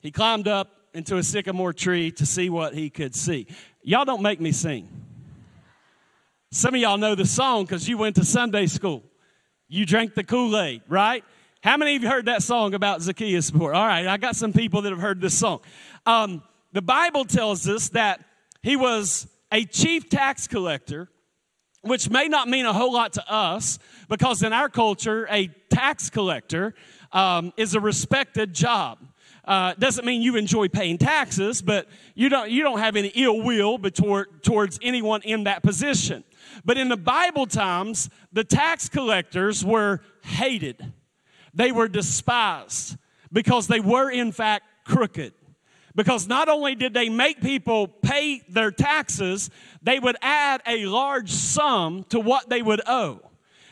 He 0.00 0.12
climbed 0.12 0.46
up 0.46 0.70
into 0.94 1.16
a 1.16 1.22
sycamore 1.22 1.72
tree 1.72 2.12
to 2.12 2.24
see 2.24 2.48
what 2.48 2.74
he 2.74 2.90
could 2.90 3.14
see. 3.14 3.46
Y'all 3.82 4.04
don't 4.04 4.22
make 4.22 4.40
me 4.40 4.52
sing. 4.52 4.88
Some 6.50 6.74
of 6.74 6.80
y'all 6.80 6.96
know 6.96 7.14
the 7.14 7.26
song 7.26 7.64
because 7.64 7.88
you 7.88 7.98
went 7.98 8.16
to 8.16 8.24
Sunday 8.24 8.66
school. 8.66 9.02
You 9.68 9.84
drank 9.84 10.14
the 10.14 10.24
Kool 10.24 10.58
Aid, 10.58 10.82
right? 10.88 11.24
How 11.68 11.76
many 11.76 11.96
of 11.96 12.02
you 12.02 12.08
heard 12.08 12.24
that 12.24 12.42
song 12.42 12.72
about 12.72 13.02
Zacchaeus 13.02 13.50
before? 13.50 13.74
All 13.74 13.86
right, 13.86 14.06
I 14.06 14.16
got 14.16 14.36
some 14.36 14.54
people 14.54 14.80
that 14.80 14.90
have 14.90 15.02
heard 15.02 15.20
this 15.20 15.38
song. 15.38 15.60
Um, 16.06 16.42
the 16.72 16.80
Bible 16.80 17.26
tells 17.26 17.68
us 17.68 17.90
that 17.90 18.24
he 18.62 18.74
was 18.74 19.26
a 19.52 19.66
chief 19.66 20.08
tax 20.08 20.48
collector, 20.48 21.10
which 21.82 22.08
may 22.08 22.26
not 22.26 22.48
mean 22.48 22.64
a 22.64 22.72
whole 22.72 22.94
lot 22.94 23.12
to 23.12 23.30
us 23.30 23.78
because 24.08 24.42
in 24.42 24.54
our 24.54 24.70
culture, 24.70 25.28
a 25.30 25.48
tax 25.68 26.08
collector 26.08 26.74
um, 27.12 27.52
is 27.58 27.74
a 27.74 27.80
respected 27.80 28.54
job. 28.54 29.00
Uh, 29.44 29.74
doesn't 29.78 30.06
mean 30.06 30.22
you 30.22 30.36
enjoy 30.36 30.68
paying 30.68 30.96
taxes, 30.96 31.60
but 31.60 31.86
you 32.14 32.30
don't, 32.30 32.50
you 32.50 32.62
don't 32.62 32.78
have 32.78 32.96
any 32.96 33.08
ill 33.08 33.42
will 33.42 33.76
betward, 33.76 34.42
towards 34.42 34.78
anyone 34.80 35.20
in 35.20 35.44
that 35.44 35.62
position. 35.62 36.24
But 36.64 36.78
in 36.78 36.88
the 36.88 36.96
Bible 36.96 37.44
times, 37.44 38.08
the 38.32 38.42
tax 38.42 38.88
collectors 38.88 39.66
were 39.66 40.00
hated. 40.22 40.94
They 41.54 41.72
were 41.72 41.88
despised 41.88 42.96
because 43.32 43.66
they 43.66 43.80
were, 43.80 44.10
in 44.10 44.32
fact, 44.32 44.64
crooked. 44.84 45.32
Because 45.94 46.28
not 46.28 46.48
only 46.48 46.74
did 46.74 46.94
they 46.94 47.08
make 47.08 47.40
people 47.40 47.88
pay 47.88 48.42
their 48.48 48.70
taxes, 48.70 49.50
they 49.82 49.98
would 49.98 50.16
add 50.22 50.62
a 50.66 50.86
large 50.86 51.30
sum 51.30 52.04
to 52.10 52.20
what 52.20 52.48
they 52.48 52.62
would 52.62 52.80
owe. 52.86 53.20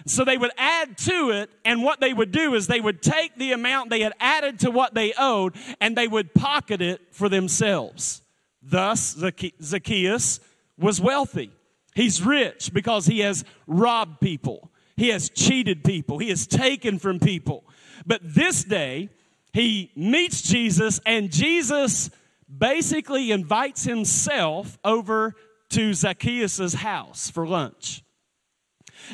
So 0.06 0.25
they 0.25 0.38
would 0.38 0.52
add 0.56 0.97
to 0.99 1.30
it, 1.30 1.50
and 1.64 1.83
what 1.83 2.00
they 2.00 2.12
would 2.12 2.30
do 2.30 2.54
is 2.54 2.68
they 2.68 2.80
would 2.80 3.02
take 3.02 3.37
the 3.37 3.52
amount 3.52 3.90
they 3.90 4.00
had 4.00 4.12
added 4.21 4.61
to 4.61 4.71
what 4.71 4.95
they 4.95 5.12
owed 5.18 5.54
and 5.80 5.97
they 5.97 6.06
would 6.06 6.33
pocket 6.33 6.80
it 6.80 7.00
for 7.11 7.28
themselves. 7.28 8.23
Thus, 8.62 9.16
Zacchaeus 9.62 10.40
was 10.78 11.00
wealthy. 11.00 11.50
He's 11.95 12.23
rich 12.23 12.73
because 12.73 13.06
he 13.06 13.21
has 13.21 13.45
robbed 13.66 14.21
people, 14.21 14.71
he 14.97 15.09
has 15.09 15.29
cheated 15.31 15.85
people, 15.85 16.19
he 16.19 16.31
has 16.31 16.47
taken 16.47 16.99
from 16.99 17.19
people. 17.19 17.65
But 18.07 18.21
this 18.23 18.65
day, 18.65 19.11
he 19.53 19.91
meets 19.97 20.43
Jesus, 20.43 21.00
and 21.07 21.31
Jesus 21.31 22.11
basically 22.59 23.31
invites 23.31 23.85
himself 23.85 24.79
over 24.85 25.35
to 25.71 25.95
Zacchaeus' 25.95 26.75
house 26.75 27.31
for 27.31 27.47
lunch. 27.47 28.03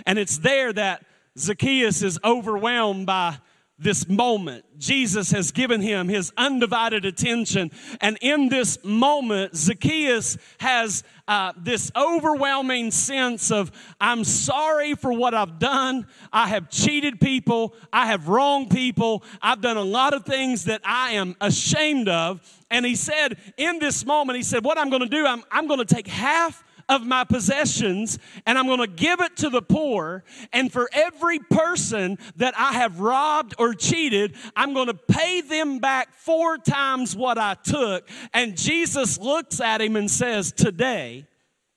And 0.07 0.19
it's 0.19 0.39
there 0.39 0.73
that 0.73 1.05
Zacchaeus 1.39 2.03
is 2.03 2.19
overwhelmed 2.25 3.07
by 3.07 3.39
this 3.83 4.09
moment. 4.09 4.65
Jesus 4.79 5.31
has 5.31 5.53
given 5.53 5.81
him 5.81 6.09
his 6.09 6.33
undivided 6.37 7.05
attention. 7.05 7.71
And 8.01 8.19
in 8.21 8.49
this 8.49 8.83
moment, 8.83 9.57
Zacchaeus 9.57 10.37
has 10.59 11.05
uh, 11.29 11.53
this 11.57 11.93
overwhelming 11.95 12.91
sense 12.91 13.51
of, 13.51 13.71
I'm 14.01 14.25
sorry 14.25 14.95
for 14.95 15.12
what 15.12 15.35
I've 15.35 15.59
done. 15.59 16.07
I 16.33 16.49
have 16.49 16.69
cheated 16.69 17.21
people. 17.21 17.75
I 17.93 18.07
have 18.07 18.29
wronged 18.29 18.71
people. 18.71 19.23
I've 19.41 19.61
done 19.61 19.77
a 19.77 19.83
lot 19.83 20.15
of 20.15 20.25
things 20.25 20.65
that 20.65 20.81
I 20.85 21.12
am 21.12 21.37
ashamed 21.41 22.09
of. 22.09 22.41
And 22.71 22.85
he 22.85 22.97
said, 22.97 23.37
in 23.57 23.79
this 23.79 24.05
moment, 24.05 24.37
he 24.37 24.43
said, 24.43 24.65
What 24.65 24.79
I'm 24.79 24.91
going 24.91 25.03
to 25.03 25.09
do, 25.09 25.27
I'm, 25.27 25.45
I'm 25.51 25.67
going 25.67 25.79
to 25.79 25.95
take 25.95 26.07
half 26.07 26.65
of 26.89 27.07
my 27.07 27.25
possessions 27.25 28.19
and 28.47 28.59
I'm 28.59 28.67
going 28.67 28.81
to 28.81 28.87
give 28.87 29.21
it 29.21 29.37
to 29.39 29.51
the 29.51 29.62
poor. 29.62 30.25
And 30.53 30.73
for 30.73 30.89
every 30.93 31.39
person 31.39 32.19
that 32.37 32.55
I 32.57 32.73
have 32.75 33.01
robbed 33.01 33.55
or 33.59 33.75
cheated, 33.75 34.35
I'm 34.57 34.75
going 34.75 34.89
to 34.89 34.95
pay 34.95 35.41
them 35.41 35.79
back 35.79 36.15
four 36.15 36.59
times 36.59 37.17
what 37.17 37.39
I 37.39 37.55
took. 37.55 38.09
And 38.33 38.57
Jesus 38.57 39.19
looks 39.19 39.61
at 39.61 39.81
him 39.81 39.97
and 39.97 40.11
says, 40.11 40.53
Today, 40.53 41.27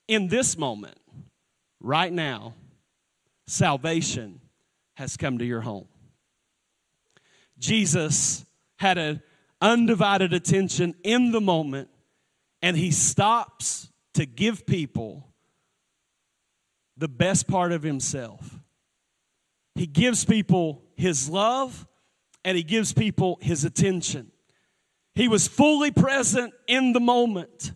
in 0.08 0.28
this 0.28 0.56
moment, 0.56 0.98
right 1.80 2.12
now, 2.12 2.54
salvation 3.46 4.40
has 4.94 5.16
come 5.16 5.38
to 5.38 5.44
your 5.44 5.60
home. 5.60 5.88
Jesus 7.58 8.44
had 8.76 8.98
an 8.98 9.22
undivided 9.60 10.32
attention 10.32 10.94
in 11.02 11.32
the 11.32 11.40
moment, 11.40 11.88
and 12.62 12.76
he 12.76 12.90
stops 12.90 13.88
to 14.16 14.26
give 14.26 14.66
people 14.66 15.28
the 16.96 17.08
best 17.08 17.46
part 17.46 17.72
of 17.72 17.82
himself. 17.82 18.58
He 19.74 19.86
gives 19.86 20.24
people 20.24 20.82
his 20.96 21.28
love 21.28 21.86
and 22.42 22.56
he 22.56 22.62
gives 22.62 22.94
people 22.94 23.38
his 23.42 23.64
attention. 23.64 24.32
He 25.14 25.28
was 25.28 25.46
fully 25.46 25.90
present 25.90 26.54
in 26.66 26.94
the 26.94 27.00
moment. 27.00 27.72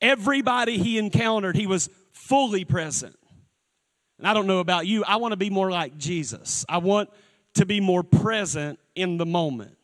Everybody 0.00 0.78
he 0.78 0.98
encountered, 0.98 1.54
he 1.54 1.66
was 1.66 1.90
fully 2.12 2.64
present. 2.64 3.16
And 4.18 4.26
I 4.26 4.32
don't 4.32 4.46
know 4.46 4.60
about 4.60 4.86
you, 4.86 5.04
I 5.04 5.16
want 5.16 5.32
to 5.32 5.36
be 5.36 5.50
more 5.50 5.70
like 5.70 5.98
Jesus. 5.98 6.64
I 6.66 6.78
want 6.78 7.10
to 7.54 7.66
be 7.66 7.80
more 7.80 8.02
present 8.02 8.78
in 8.94 9.18
the 9.18 9.26
moment. 9.26 9.76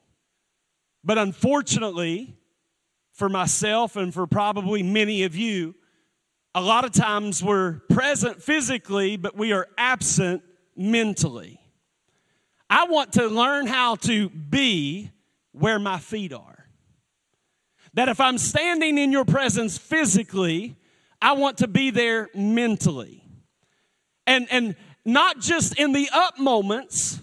But 1.05 1.19
unfortunately, 1.19 2.37
for 3.13 3.29
myself 3.29 3.97
and 3.97 4.13
for 4.13 4.27
probably 4.27 4.83
many 4.83 5.23
of 5.23 5.37
you, 5.37 5.75
a 6.55 6.61
lot 6.61 6.85
of 6.85 6.93
times 6.93 7.43
we're 7.43 7.81
present 7.91 8.43
physically, 8.43 9.17
but 9.17 9.37
we 9.37 9.53
are 9.53 9.69
absent 9.79 10.43
mentally. 10.77 11.61
I 12.69 12.85
want 12.85 13.13
to 13.15 13.27
learn 13.29 13.67
how 13.67 13.97
to 13.97 14.29
be 14.29 15.11
where 15.53 15.79
my 15.79 15.99
feet 15.99 16.33
are. 16.33 16.67
That 17.95 18.09
if 18.09 18.21
I'm 18.21 18.39
standing 18.39 18.97
in 18.97 19.13
your 19.13 19.27
presence 19.27 19.77
physically, 19.77 20.77
I 21.21 21.33
want 21.33 21.59
to 21.59 21.69
be 21.69 21.91
there 21.91 22.31
mentally. 22.35 23.23
And, 24.27 24.47
and 24.51 24.77
not 25.05 25.39
just 25.41 25.79
in 25.79 25.93
the 25.93 26.09
up 26.13 26.39
moments, 26.39 27.21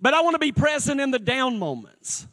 but 0.00 0.12
I 0.12 0.20
want 0.20 0.34
to 0.34 0.38
be 0.38 0.52
present 0.52 1.00
in 1.00 1.10
the 1.10 1.18
down 1.18 1.58
moments. 1.58 2.26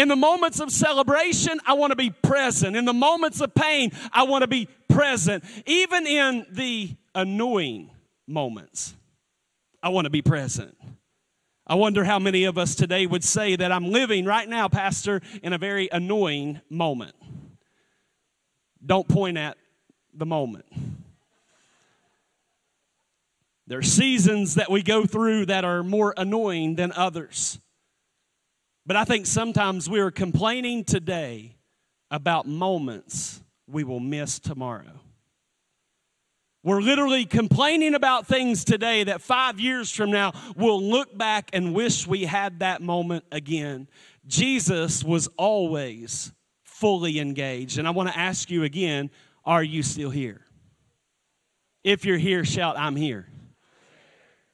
In 0.00 0.08
the 0.08 0.16
moments 0.16 0.60
of 0.60 0.70
celebration, 0.70 1.60
I 1.66 1.74
want 1.74 1.90
to 1.90 1.96
be 1.96 2.08
present. 2.08 2.74
In 2.74 2.86
the 2.86 2.94
moments 2.94 3.42
of 3.42 3.54
pain, 3.54 3.92
I 4.10 4.22
want 4.22 4.40
to 4.40 4.48
be 4.48 4.66
present. 4.88 5.44
Even 5.66 6.06
in 6.06 6.46
the 6.50 6.96
annoying 7.14 7.90
moments, 8.26 8.94
I 9.82 9.90
want 9.90 10.06
to 10.06 10.10
be 10.10 10.22
present. 10.22 10.74
I 11.66 11.74
wonder 11.74 12.02
how 12.02 12.18
many 12.18 12.44
of 12.44 12.56
us 12.56 12.74
today 12.74 13.04
would 13.04 13.22
say 13.22 13.56
that 13.56 13.70
I'm 13.70 13.90
living 13.90 14.24
right 14.24 14.48
now, 14.48 14.68
Pastor, 14.68 15.20
in 15.42 15.52
a 15.52 15.58
very 15.58 15.90
annoying 15.92 16.62
moment. 16.70 17.14
Don't 18.82 19.06
point 19.06 19.36
at 19.36 19.58
the 20.14 20.24
moment. 20.24 20.64
There 23.66 23.78
are 23.78 23.82
seasons 23.82 24.54
that 24.54 24.70
we 24.70 24.82
go 24.82 25.04
through 25.04 25.44
that 25.46 25.66
are 25.66 25.82
more 25.82 26.14
annoying 26.16 26.76
than 26.76 26.90
others. 26.90 27.60
But 28.86 28.96
I 28.96 29.04
think 29.04 29.26
sometimes 29.26 29.88
we 29.88 30.00
are 30.00 30.10
complaining 30.10 30.84
today 30.84 31.56
about 32.10 32.46
moments 32.46 33.42
we 33.66 33.84
will 33.84 34.00
miss 34.00 34.38
tomorrow. 34.38 35.00
We're 36.62 36.82
literally 36.82 37.24
complaining 37.24 37.94
about 37.94 38.26
things 38.26 38.64
today 38.64 39.04
that 39.04 39.22
five 39.22 39.58
years 39.58 39.90
from 39.90 40.10
now 40.10 40.32
we'll 40.56 40.82
look 40.82 41.16
back 41.16 41.50
and 41.54 41.74
wish 41.74 42.06
we 42.06 42.24
had 42.24 42.58
that 42.58 42.82
moment 42.82 43.24
again. 43.32 43.88
Jesus 44.26 45.02
was 45.02 45.28
always 45.38 46.32
fully 46.64 47.18
engaged. 47.18 47.78
And 47.78 47.88
I 47.88 47.92
want 47.92 48.10
to 48.10 48.18
ask 48.18 48.50
you 48.50 48.64
again 48.64 49.10
are 49.42 49.62
you 49.62 49.82
still 49.82 50.10
here? 50.10 50.42
If 51.82 52.04
you're 52.04 52.18
here, 52.18 52.44
shout, 52.44 52.76
I'm 52.78 52.94
here. 52.94 53.26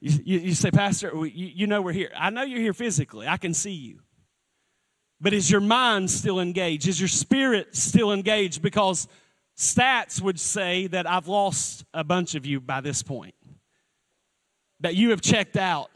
You, 0.01 0.21
you, 0.25 0.39
you 0.39 0.55
say, 0.55 0.71
Pastor, 0.71 1.11
you, 1.27 1.47
you 1.47 1.67
know 1.67 1.83
we're 1.83 1.93
here. 1.93 2.13
I 2.17 2.31
know 2.31 2.43
you're 2.43 2.61
here 2.61 2.73
physically, 2.73 3.27
I 3.27 3.37
can 3.37 3.53
see 3.53 3.73
you. 3.73 4.01
But 5.21 5.33
is 5.33 5.51
your 5.51 5.61
mind 5.61 6.11
still 6.11 6.41
engaged? 6.41 6.87
Is 6.87 7.01
your 7.01 7.09
spirit 7.09 7.75
still 7.75 8.13
engaged? 8.13 8.61
Because 8.61 9.09
stats 9.57 10.21
would 10.21 10.39
say 10.39 10.87
that 10.89 11.09
I've 11.09 11.29
lost 11.29 11.85
a 11.95 12.05
bunch 12.05 12.35
of 12.35 12.45
you 12.45 12.61
by 12.61 12.81
this 12.81 13.03
point, 13.03 13.35
that 14.81 14.95
you 14.95 15.11
have 15.11 15.21
checked 15.21 15.57
out. 15.57 15.91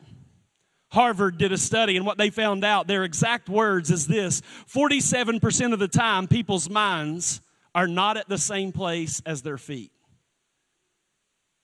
Harvard 0.92 1.38
did 1.38 1.52
a 1.52 1.58
study, 1.58 1.96
and 1.96 2.04
what 2.04 2.18
they 2.18 2.30
found 2.30 2.64
out, 2.64 2.88
their 2.88 3.04
exact 3.04 3.48
words 3.48 3.90
is 3.90 4.08
this 4.08 4.42
47% 4.72 5.72
of 5.72 5.78
the 5.78 5.86
time, 5.86 6.26
people's 6.26 6.68
minds 6.68 7.40
are 7.74 7.86
not 7.86 8.16
at 8.16 8.28
the 8.28 8.38
same 8.38 8.72
place 8.72 9.22
as 9.24 9.42
their 9.42 9.58
feet. 9.58 9.92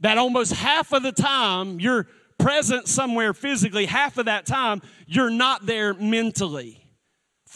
That 0.00 0.18
almost 0.18 0.52
half 0.52 0.92
of 0.92 1.02
the 1.02 1.10
time 1.10 1.80
you're 1.80 2.06
present 2.38 2.86
somewhere 2.86 3.34
physically, 3.34 3.86
half 3.86 4.18
of 4.18 4.26
that 4.26 4.46
time 4.46 4.82
you're 5.06 5.30
not 5.30 5.66
there 5.66 5.94
mentally. 5.94 6.86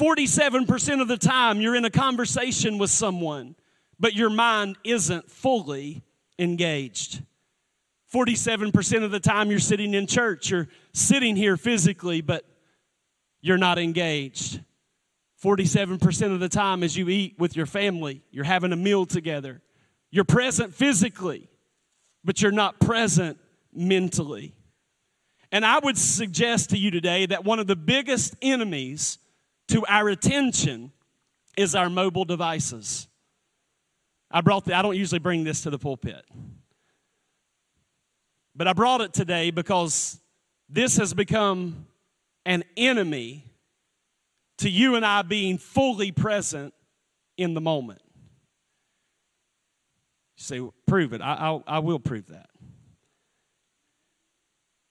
47% 0.01 1.03
of 1.03 1.09
the 1.09 1.19
time 1.19 1.61
you're 1.61 1.77
in 1.77 1.85
a 1.85 1.91
conversation 1.91 2.79
with 2.79 2.89
someone, 2.89 3.55
but 3.99 4.15
your 4.15 4.31
mind 4.31 4.79
isn't 4.83 5.31
fully 5.31 6.03
engaged. 6.39 7.23
47% 8.13 9.05
of 9.05 9.11
the 9.11 9.21
time 9.21 9.51
you're 9.51 9.61
sitting 9.61 9.93
in 9.93 10.07
church, 10.07 10.51
you're 10.51 10.69
sitting 10.95 11.37
here 11.37 11.59
physically, 11.59 12.23
but 12.23 12.47
you're 13.43 13.59
not 13.59 13.79
engaged. 13.79 14.61
47% 15.45 16.33
of 16.33 16.41
the 16.41 16.49
time 16.49 16.83
as 16.83 16.97
you 16.97 17.11
eat 17.11 17.35
with 17.39 17.55
your 17.55 17.67
family, 17.67 18.23
you're 18.31 18.45
having 18.45 18.73
a 18.73 18.77
meal 18.77 19.05
together. 19.05 19.61
You're 20.11 20.25
present 20.25 20.75
physically, 20.75 21.51
but 22.25 22.41
you're 22.41 22.53
not 22.53 22.81
present 22.81 23.39
mentally. 23.71 24.55
And 25.53 25.65
I 25.65 25.79
would 25.79 25.99
suggest 25.99 26.71
to 26.71 26.79
you 26.79 26.91
today 26.91 27.27
that 27.27 27.45
one 27.45 27.59
of 27.59 27.67
the 27.67 27.77
biggest 27.77 28.35
enemies 28.41 29.19
to 29.71 29.85
our 29.87 30.09
attention 30.09 30.93
is 31.57 31.75
our 31.75 31.91
mobile 31.91 32.25
devices. 32.25 33.09
I 34.31 34.41
brought 34.41 34.65
the, 34.65 34.75
I 34.75 34.83
don't 34.83 34.97
usually 34.97 35.19
bring 35.19 35.45
this 35.45 35.63
to 35.63 35.71
the 35.71 35.79
pulpit. 35.79 36.25
But 38.55 38.69
I 38.69 38.73
brought 38.73 39.01
it 39.01 39.13
today 39.13 39.51
because 39.51 40.21
this 40.69 40.97
has 40.99 41.15
become 41.15 41.87
an 42.45 42.65
enemy 42.77 43.45
to 44.59 44.69
you 44.69 44.97
and 44.97 45.05
I 45.05 45.23
being 45.23 45.59
fully 45.59 46.13
present 46.13 46.75
in 47.37 47.55
the 47.55 47.61
moment. 47.61 48.03
You 50.37 50.43
say, 50.45 50.61
prove 50.87 51.13
it. 51.13 51.21
I, 51.21 51.35
I, 51.35 51.77
I 51.77 51.79
will 51.79 51.99
prove 51.99 52.27
that. 52.29 52.51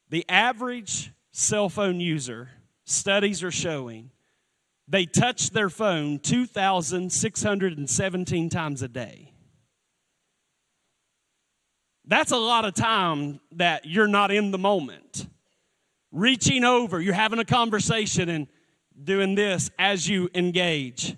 The 0.09 0.25
average 0.27 1.11
cell 1.31 1.69
phone 1.69 1.99
user, 1.99 2.49
studies 2.85 3.43
are 3.43 3.51
showing, 3.51 4.09
they 4.89 5.05
touch 5.05 5.51
their 5.51 5.69
phone 5.69 6.19
2,617 6.19 8.49
times 8.49 8.81
a 8.81 8.87
day. 8.87 9.31
That's 12.05 12.31
a 12.31 12.37
lot 12.37 12.65
of 12.65 12.73
time 12.73 13.39
that 13.51 13.85
you're 13.85 14.07
not 14.07 14.31
in 14.31 14.49
the 14.49 14.57
moment. 14.57 15.27
Reaching 16.11 16.63
over, 16.63 16.99
you're 16.99 17.13
having 17.13 17.37
a 17.37 17.45
conversation 17.45 18.29
and 18.29 18.47
doing 19.01 19.35
this 19.35 19.69
as 19.77 20.09
you 20.09 20.27
engage. 20.33 21.15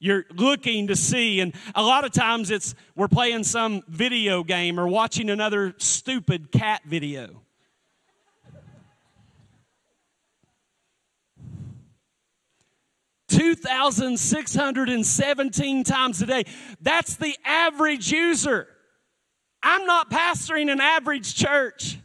You're 0.00 0.24
looking 0.34 0.88
to 0.88 0.96
see, 0.96 1.38
and 1.38 1.54
a 1.74 1.82
lot 1.82 2.04
of 2.04 2.10
times 2.10 2.50
it's 2.50 2.74
we're 2.96 3.06
playing 3.06 3.44
some 3.44 3.82
video 3.86 4.42
game 4.42 4.78
or 4.78 4.88
watching 4.88 5.30
another 5.30 5.74
stupid 5.78 6.50
cat 6.50 6.82
video. 6.84 7.42
2,617 13.38 15.84
times 15.84 16.20
a 16.20 16.26
day. 16.26 16.42
That's 16.80 17.14
the 17.16 17.36
average 17.44 18.10
user. 18.10 18.66
I'm 19.62 19.86
not 19.86 20.10
pastoring 20.10 20.72
an 20.72 20.80
average 20.80 21.36
church. 21.36 21.98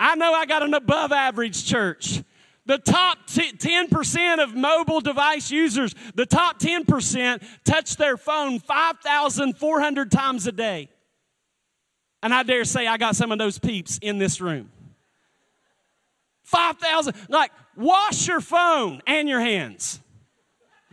I 0.00 0.14
know 0.14 0.32
I 0.32 0.46
got 0.46 0.62
an 0.62 0.72
above 0.72 1.12
average 1.12 1.66
church. 1.66 2.22
The 2.64 2.78
top 2.78 3.26
t- 3.26 3.52
10% 3.52 4.42
of 4.42 4.54
mobile 4.54 5.00
device 5.00 5.50
users, 5.50 5.94
the 6.14 6.26
top 6.26 6.58
10% 6.58 7.42
touch 7.64 7.96
their 7.96 8.16
phone 8.16 8.58
5,400 8.58 10.10
times 10.10 10.46
a 10.46 10.52
day. 10.52 10.88
And 12.22 12.32
I 12.32 12.42
dare 12.42 12.64
say 12.64 12.86
I 12.86 12.96
got 12.96 13.16
some 13.16 13.32
of 13.32 13.38
those 13.38 13.58
peeps 13.58 13.98
in 13.98 14.16
this 14.16 14.40
room. 14.40 14.70
5,000. 16.44 17.14
Like, 17.28 17.50
wash 17.76 18.26
your 18.26 18.40
phone 18.40 19.02
and 19.06 19.28
your 19.28 19.40
hands. 19.40 20.00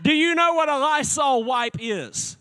Do 0.01 0.13
you 0.13 0.35
know 0.35 0.53
what 0.53 0.69
a 0.69 0.77
Lysol 0.77 1.43
wipe 1.43 1.77
is? 1.79 2.37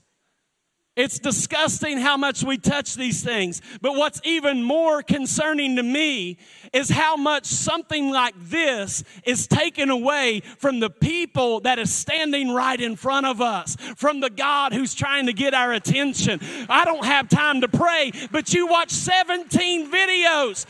It's 0.95 1.19
disgusting 1.19 1.97
how 1.97 2.19
much 2.19 2.43
we 2.45 2.59
touch 2.59 2.97
these 2.97 3.25
things. 3.25 3.63
But 3.81 3.95
what's 3.95 4.21
even 4.25 4.63
more 4.63 5.03
concerning 5.03 5.77
to 5.77 5.83
me 5.83 6.37
is 6.75 6.91
how 6.91 7.17
much 7.17 7.47
something 7.47 8.11
like 8.11 8.35
this 8.39 9.03
is 9.25 9.47
taken 9.47 9.89
away 9.89 10.41
from 10.59 10.81
the 10.81 10.91
people 10.91 11.61
that 11.61 11.79
is 11.79 11.91
standing 11.91 12.53
right 12.53 12.79
in 12.79 12.97
front 12.97 13.25
of 13.25 13.41
us, 13.41 13.77
from 13.97 14.21
the 14.21 14.29
God 14.29 14.75
who's 14.75 14.93
trying 14.93 15.27
to 15.27 15.33
get 15.33 15.55
our 15.55 15.73
attention. 15.73 16.41
I 16.69 16.85
don't 16.85 17.07
have 17.07 17.31
time 17.31 17.63
to 17.63 17.69
pray, 17.69 18.13
but 18.31 18.53
you 18.53 18.67
watch 18.67 18.91
17 18.91 19.91
videos 19.91 20.67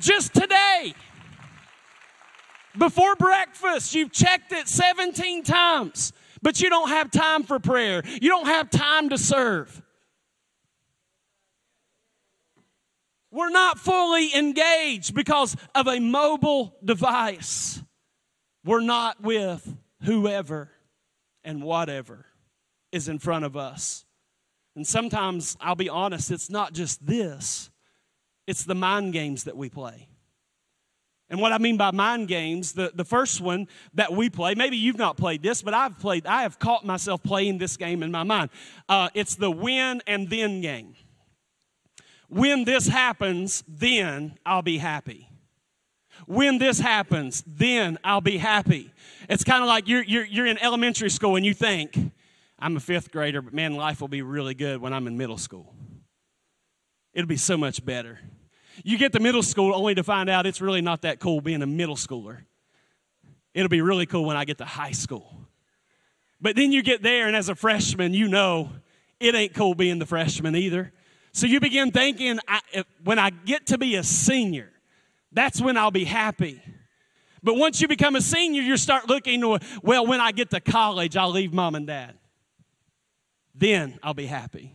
just 0.00 0.34
today. 0.34 0.94
Before 2.76 3.14
breakfast, 3.16 3.94
you've 3.94 4.12
checked 4.12 4.52
it 4.52 4.68
17 4.68 5.42
times, 5.44 6.12
but 6.42 6.60
you 6.60 6.68
don't 6.68 6.88
have 6.88 7.10
time 7.10 7.44
for 7.44 7.58
prayer. 7.58 8.02
You 8.04 8.28
don't 8.28 8.46
have 8.46 8.70
time 8.70 9.10
to 9.10 9.18
serve. 9.18 9.82
We're 13.30 13.50
not 13.50 13.78
fully 13.78 14.34
engaged 14.34 15.14
because 15.14 15.56
of 15.74 15.88
a 15.88 15.98
mobile 15.98 16.76
device. 16.84 17.82
We're 18.64 18.80
not 18.80 19.20
with 19.20 19.76
whoever 20.02 20.70
and 21.42 21.62
whatever 21.62 22.26
is 22.92 23.08
in 23.08 23.18
front 23.18 23.44
of 23.44 23.56
us. 23.56 24.04
And 24.76 24.86
sometimes, 24.86 25.56
I'll 25.60 25.74
be 25.74 25.88
honest, 25.88 26.30
it's 26.30 26.50
not 26.50 26.72
just 26.72 27.04
this, 27.04 27.70
it's 28.46 28.64
the 28.64 28.74
mind 28.74 29.12
games 29.12 29.44
that 29.44 29.56
we 29.56 29.68
play. 29.68 30.08
And 31.34 31.40
what 31.40 31.50
I 31.50 31.58
mean 31.58 31.76
by 31.76 31.90
mind 31.90 32.28
games, 32.28 32.74
the, 32.74 32.92
the 32.94 33.04
first 33.04 33.40
one 33.40 33.66
that 33.94 34.12
we 34.12 34.30
play, 34.30 34.54
maybe 34.54 34.76
you've 34.76 34.98
not 34.98 35.16
played 35.16 35.42
this, 35.42 35.62
but 35.62 35.74
I've 35.74 35.98
played, 35.98 36.28
I 36.28 36.42
have 36.42 36.60
caught 36.60 36.86
myself 36.86 37.24
playing 37.24 37.58
this 37.58 37.76
game 37.76 38.04
in 38.04 38.12
my 38.12 38.22
mind. 38.22 38.50
Uh, 38.88 39.08
it's 39.14 39.34
the 39.34 39.50
win 39.50 40.00
and 40.06 40.30
then 40.30 40.60
game. 40.60 40.94
When 42.28 42.62
this 42.62 42.86
happens, 42.86 43.64
then 43.66 44.38
I'll 44.46 44.62
be 44.62 44.78
happy. 44.78 45.28
When 46.26 46.58
this 46.58 46.78
happens, 46.78 47.42
then 47.48 47.98
I'll 48.04 48.20
be 48.20 48.36
happy. 48.36 48.92
It's 49.28 49.42
kind 49.42 49.64
of 49.64 49.68
like 49.68 49.88
you're, 49.88 50.04
you're, 50.04 50.26
you're 50.26 50.46
in 50.46 50.58
elementary 50.58 51.10
school 51.10 51.34
and 51.34 51.44
you 51.44 51.52
think, 51.52 51.98
I'm 52.60 52.76
a 52.76 52.80
fifth 52.80 53.10
grader, 53.10 53.42
but 53.42 53.52
man, 53.52 53.74
life 53.74 54.00
will 54.00 54.06
be 54.06 54.22
really 54.22 54.54
good 54.54 54.80
when 54.80 54.92
I'm 54.92 55.08
in 55.08 55.16
middle 55.16 55.38
school. 55.38 55.74
It'll 57.12 57.26
be 57.26 57.36
so 57.36 57.56
much 57.56 57.84
better. 57.84 58.20
You 58.82 58.98
get 58.98 59.12
to 59.12 59.20
middle 59.20 59.42
school 59.42 59.74
only 59.74 59.94
to 59.94 60.02
find 60.02 60.28
out 60.28 60.46
it's 60.46 60.60
really 60.60 60.80
not 60.80 61.02
that 61.02 61.20
cool 61.20 61.40
being 61.40 61.62
a 61.62 61.66
middle 61.66 61.96
schooler. 61.96 62.38
It'll 63.52 63.68
be 63.68 63.82
really 63.82 64.06
cool 64.06 64.24
when 64.24 64.36
I 64.36 64.44
get 64.44 64.58
to 64.58 64.64
high 64.64 64.92
school. 64.92 65.32
But 66.40 66.56
then 66.56 66.72
you 66.72 66.82
get 66.82 67.02
there, 67.02 67.26
and 67.26 67.36
as 67.36 67.48
a 67.48 67.54
freshman, 67.54 68.12
you 68.12 68.28
know 68.28 68.70
it 69.20 69.34
ain't 69.34 69.54
cool 69.54 69.74
being 69.74 69.98
the 69.98 70.06
freshman 70.06 70.56
either. 70.56 70.92
So 71.32 71.46
you 71.46 71.60
begin 71.60 71.90
thinking, 71.90 72.38
I, 72.46 72.60
if, 72.72 72.86
when 73.02 73.18
I 73.18 73.30
get 73.30 73.66
to 73.68 73.78
be 73.78 73.96
a 73.96 74.02
senior, 74.02 74.70
that's 75.32 75.60
when 75.60 75.76
I'll 75.76 75.90
be 75.90 76.04
happy. 76.04 76.60
But 77.42 77.56
once 77.56 77.80
you 77.80 77.88
become 77.88 78.16
a 78.16 78.20
senior, 78.20 78.62
you 78.62 78.76
start 78.76 79.08
looking, 79.08 79.40
to, 79.40 79.58
well, 79.82 80.06
when 80.06 80.20
I 80.20 80.32
get 80.32 80.50
to 80.50 80.60
college, 80.60 81.16
I'll 81.16 81.30
leave 81.30 81.52
mom 81.52 81.74
and 81.74 81.86
dad. 81.86 82.14
Then 83.54 83.98
I'll 84.02 84.14
be 84.14 84.26
happy. 84.26 84.74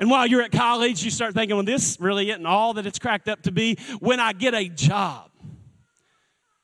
And 0.00 0.10
while 0.10 0.26
you're 0.26 0.40
at 0.40 0.50
college, 0.50 1.04
you 1.04 1.10
start 1.10 1.34
thinking, 1.34 1.54
well, 1.54 1.64
this 1.64 1.98
really 2.00 2.30
isn't 2.30 2.46
all 2.46 2.74
that 2.74 2.86
it's 2.86 2.98
cracked 2.98 3.28
up 3.28 3.42
to 3.42 3.52
be. 3.52 3.76
When 4.00 4.18
I 4.18 4.32
get 4.32 4.54
a 4.54 4.66
job, 4.66 5.30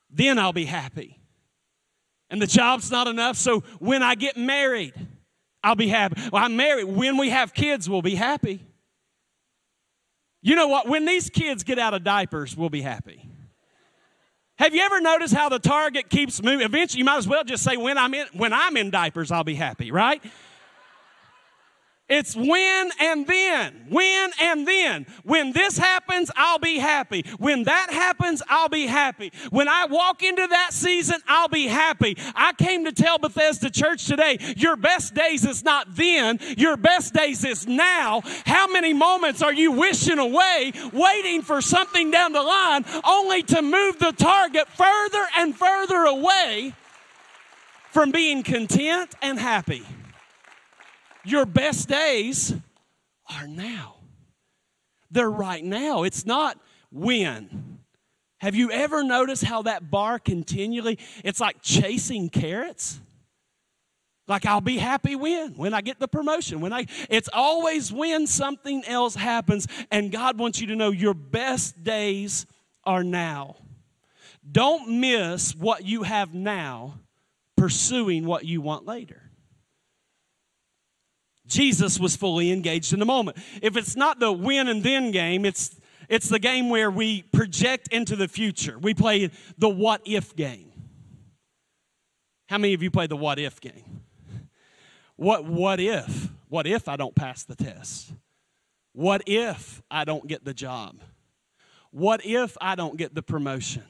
then 0.09 0.39
I'll 0.39 0.53
be 0.53 0.65
happy. 0.65 1.19
And 2.31 2.41
the 2.41 2.47
job's 2.47 2.89
not 2.89 3.07
enough, 3.07 3.37
so 3.37 3.59
when 3.79 4.01
I 4.01 4.15
get 4.15 4.37
married, 4.37 4.93
I'll 5.63 5.75
be 5.75 5.87
happy. 5.87 6.19
Well, 6.33 6.43
I'm 6.43 6.57
married. 6.57 6.85
When 6.85 7.15
we 7.17 7.29
have 7.29 7.53
kids, 7.53 7.87
we'll 7.87 8.01
be 8.01 8.15
happy. 8.15 8.65
You 10.41 10.55
know 10.55 10.67
what? 10.67 10.87
When 10.87 11.05
these 11.05 11.29
kids 11.29 11.63
get 11.63 11.77
out 11.77 11.93
of 11.93 12.03
diapers, 12.03 12.57
we'll 12.57 12.69
be 12.69 12.81
happy. 12.81 13.29
Have 14.57 14.73
you 14.73 14.81
ever 14.81 14.99
noticed 14.99 15.35
how 15.35 15.49
the 15.49 15.59
target 15.59 16.09
keeps 16.09 16.41
moving? 16.41 16.65
Eventually, 16.65 16.99
you 16.99 17.05
might 17.05 17.17
as 17.17 17.27
well 17.27 17.43
just 17.43 17.63
say, 17.63 17.77
when 17.77 17.99
I'm 17.99 18.15
in, 18.15 18.25
when 18.33 18.51
I'm 18.51 18.75
in 18.75 18.89
diapers, 18.89 19.31
I'll 19.31 19.43
be 19.43 19.55
happy, 19.55 19.91
right? 19.91 20.23
It's 22.09 22.37
when 22.37 22.89
and 23.01 23.27
then. 23.27 23.85
When 23.89 24.31
and 24.39 24.65
then. 24.65 25.05
When 25.23 25.51
this 25.51 25.77
happens, 25.77 26.31
I'll 26.37 26.59
be 26.59 26.77
happy. 26.77 27.25
When 27.37 27.65
that 27.65 27.89
happens, 27.91 28.41
I'll 28.47 28.69
be 28.69 28.87
happy. 28.87 29.33
When 29.49 29.67
I 29.67 29.87
walk 29.87 30.23
into 30.23 30.47
that 30.47 30.71
season, 30.71 31.19
I'll 31.27 31.49
be 31.49 31.67
happy. 31.67 32.17
I 32.33 32.53
came 32.53 32.85
to 32.85 32.93
tell 32.93 33.17
Bethesda 33.17 33.69
Church 33.69 34.05
today 34.05 34.37
your 34.55 34.77
best 34.77 35.15
days 35.15 35.43
is 35.43 35.65
not 35.65 35.95
then, 35.95 36.39
your 36.57 36.77
best 36.77 37.13
days 37.13 37.43
is 37.43 37.67
now. 37.67 38.21
How 38.45 38.67
many 38.67 38.93
moments 38.93 39.41
are 39.41 39.53
you 39.53 39.73
wishing 39.73 40.19
away, 40.19 40.71
waiting 40.93 41.41
for 41.41 41.59
something 41.59 42.09
down 42.09 42.31
the 42.31 42.41
line, 42.41 42.85
only 43.03 43.43
to 43.43 43.61
move 43.61 43.99
the 43.99 44.13
target 44.13 44.69
further 44.69 45.25
and 45.37 45.53
further 45.53 46.05
away 46.05 46.73
from 47.91 48.11
being 48.11 48.43
content 48.43 49.13
and 49.21 49.37
happy? 49.37 49.83
Your 51.27 51.45
best 51.45 51.89
days 51.89 52.53
are 53.29 53.47
now. 53.47 53.95
They're 55.11 55.29
right 55.29 55.63
now. 55.63 56.03
It's 56.03 56.25
not 56.25 56.57
when. 56.91 57.79
Have 58.39 58.55
you 58.55 58.71
ever 58.71 59.03
noticed 59.03 59.43
how 59.43 59.63
that 59.63 59.91
bar 59.91 60.19
continually, 60.19 60.99
it's 61.25 61.41
like 61.41 61.61
chasing 61.61 62.29
carrots? 62.29 63.01
Like 64.27 64.45
I'll 64.45 64.61
be 64.61 64.77
happy 64.77 65.15
when 65.15 65.55
when 65.55 65.73
I 65.73 65.81
get 65.81 65.99
the 65.99 66.07
promotion. 66.07 66.61
When 66.61 66.71
I 66.71 66.85
it's 67.09 67.29
always 67.31 67.91
when 67.91 68.27
something 68.27 68.83
else 68.85 69.15
happens 69.15 69.67
and 69.91 70.11
God 70.11 70.37
wants 70.37 70.61
you 70.61 70.67
to 70.67 70.75
know 70.75 70.91
your 70.91 71.13
best 71.13 71.83
days 71.83 72.45
are 72.85 73.03
now. 73.03 73.55
Don't 74.49 74.99
miss 75.01 75.55
what 75.55 75.85
you 75.85 76.03
have 76.03 76.33
now 76.33 76.99
pursuing 77.57 78.25
what 78.25 78.45
you 78.45 78.61
want 78.61 78.85
later. 78.85 79.26
Jesus 81.47 81.99
was 81.99 82.15
fully 82.15 82.51
engaged 82.51 82.93
in 82.93 82.99
the 82.99 83.05
moment. 83.05 83.37
If 83.61 83.77
it's 83.77 83.95
not 83.95 84.19
the 84.19 84.31
win 84.31 84.67
and 84.67 84.83
then 84.83 85.11
game, 85.11 85.45
it's 85.45 85.79
it's 86.09 86.29
the 86.29 86.39
game 86.39 86.69
where 86.69 86.89
we 86.89 87.23
project 87.23 87.89
into 87.91 88.15
the 88.15 88.27
future. 88.27 88.79
We 88.79 88.93
play 88.93 89.29
the 89.57 89.69
what 89.69 90.01
if 90.05 90.35
game. 90.35 90.71
How 92.47 92.57
many 92.57 92.73
of 92.73 92.81
you 92.81 92.91
play 92.91 93.07
the 93.07 93.17
what 93.17 93.39
if 93.39 93.59
game? 93.59 94.01
What 95.15 95.45
what 95.45 95.79
if? 95.79 96.29
What 96.49 96.65
if 96.67 96.87
I 96.87 96.95
don't 96.95 97.15
pass 97.15 97.43
the 97.43 97.55
test? 97.55 98.13
What 98.93 99.21
if 99.25 99.81
I 99.91 100.05
don't 100.05 100.27
get 100.27 100.45
the 100.45 100.53
job? 100.53 101.01
What 101.91 102.25
if 102.25 102.57
I 102.61 102.75
don't 102.75 102.97
get 102.97 103.15
the 103.15 103.21
promotion? 103.21 103.83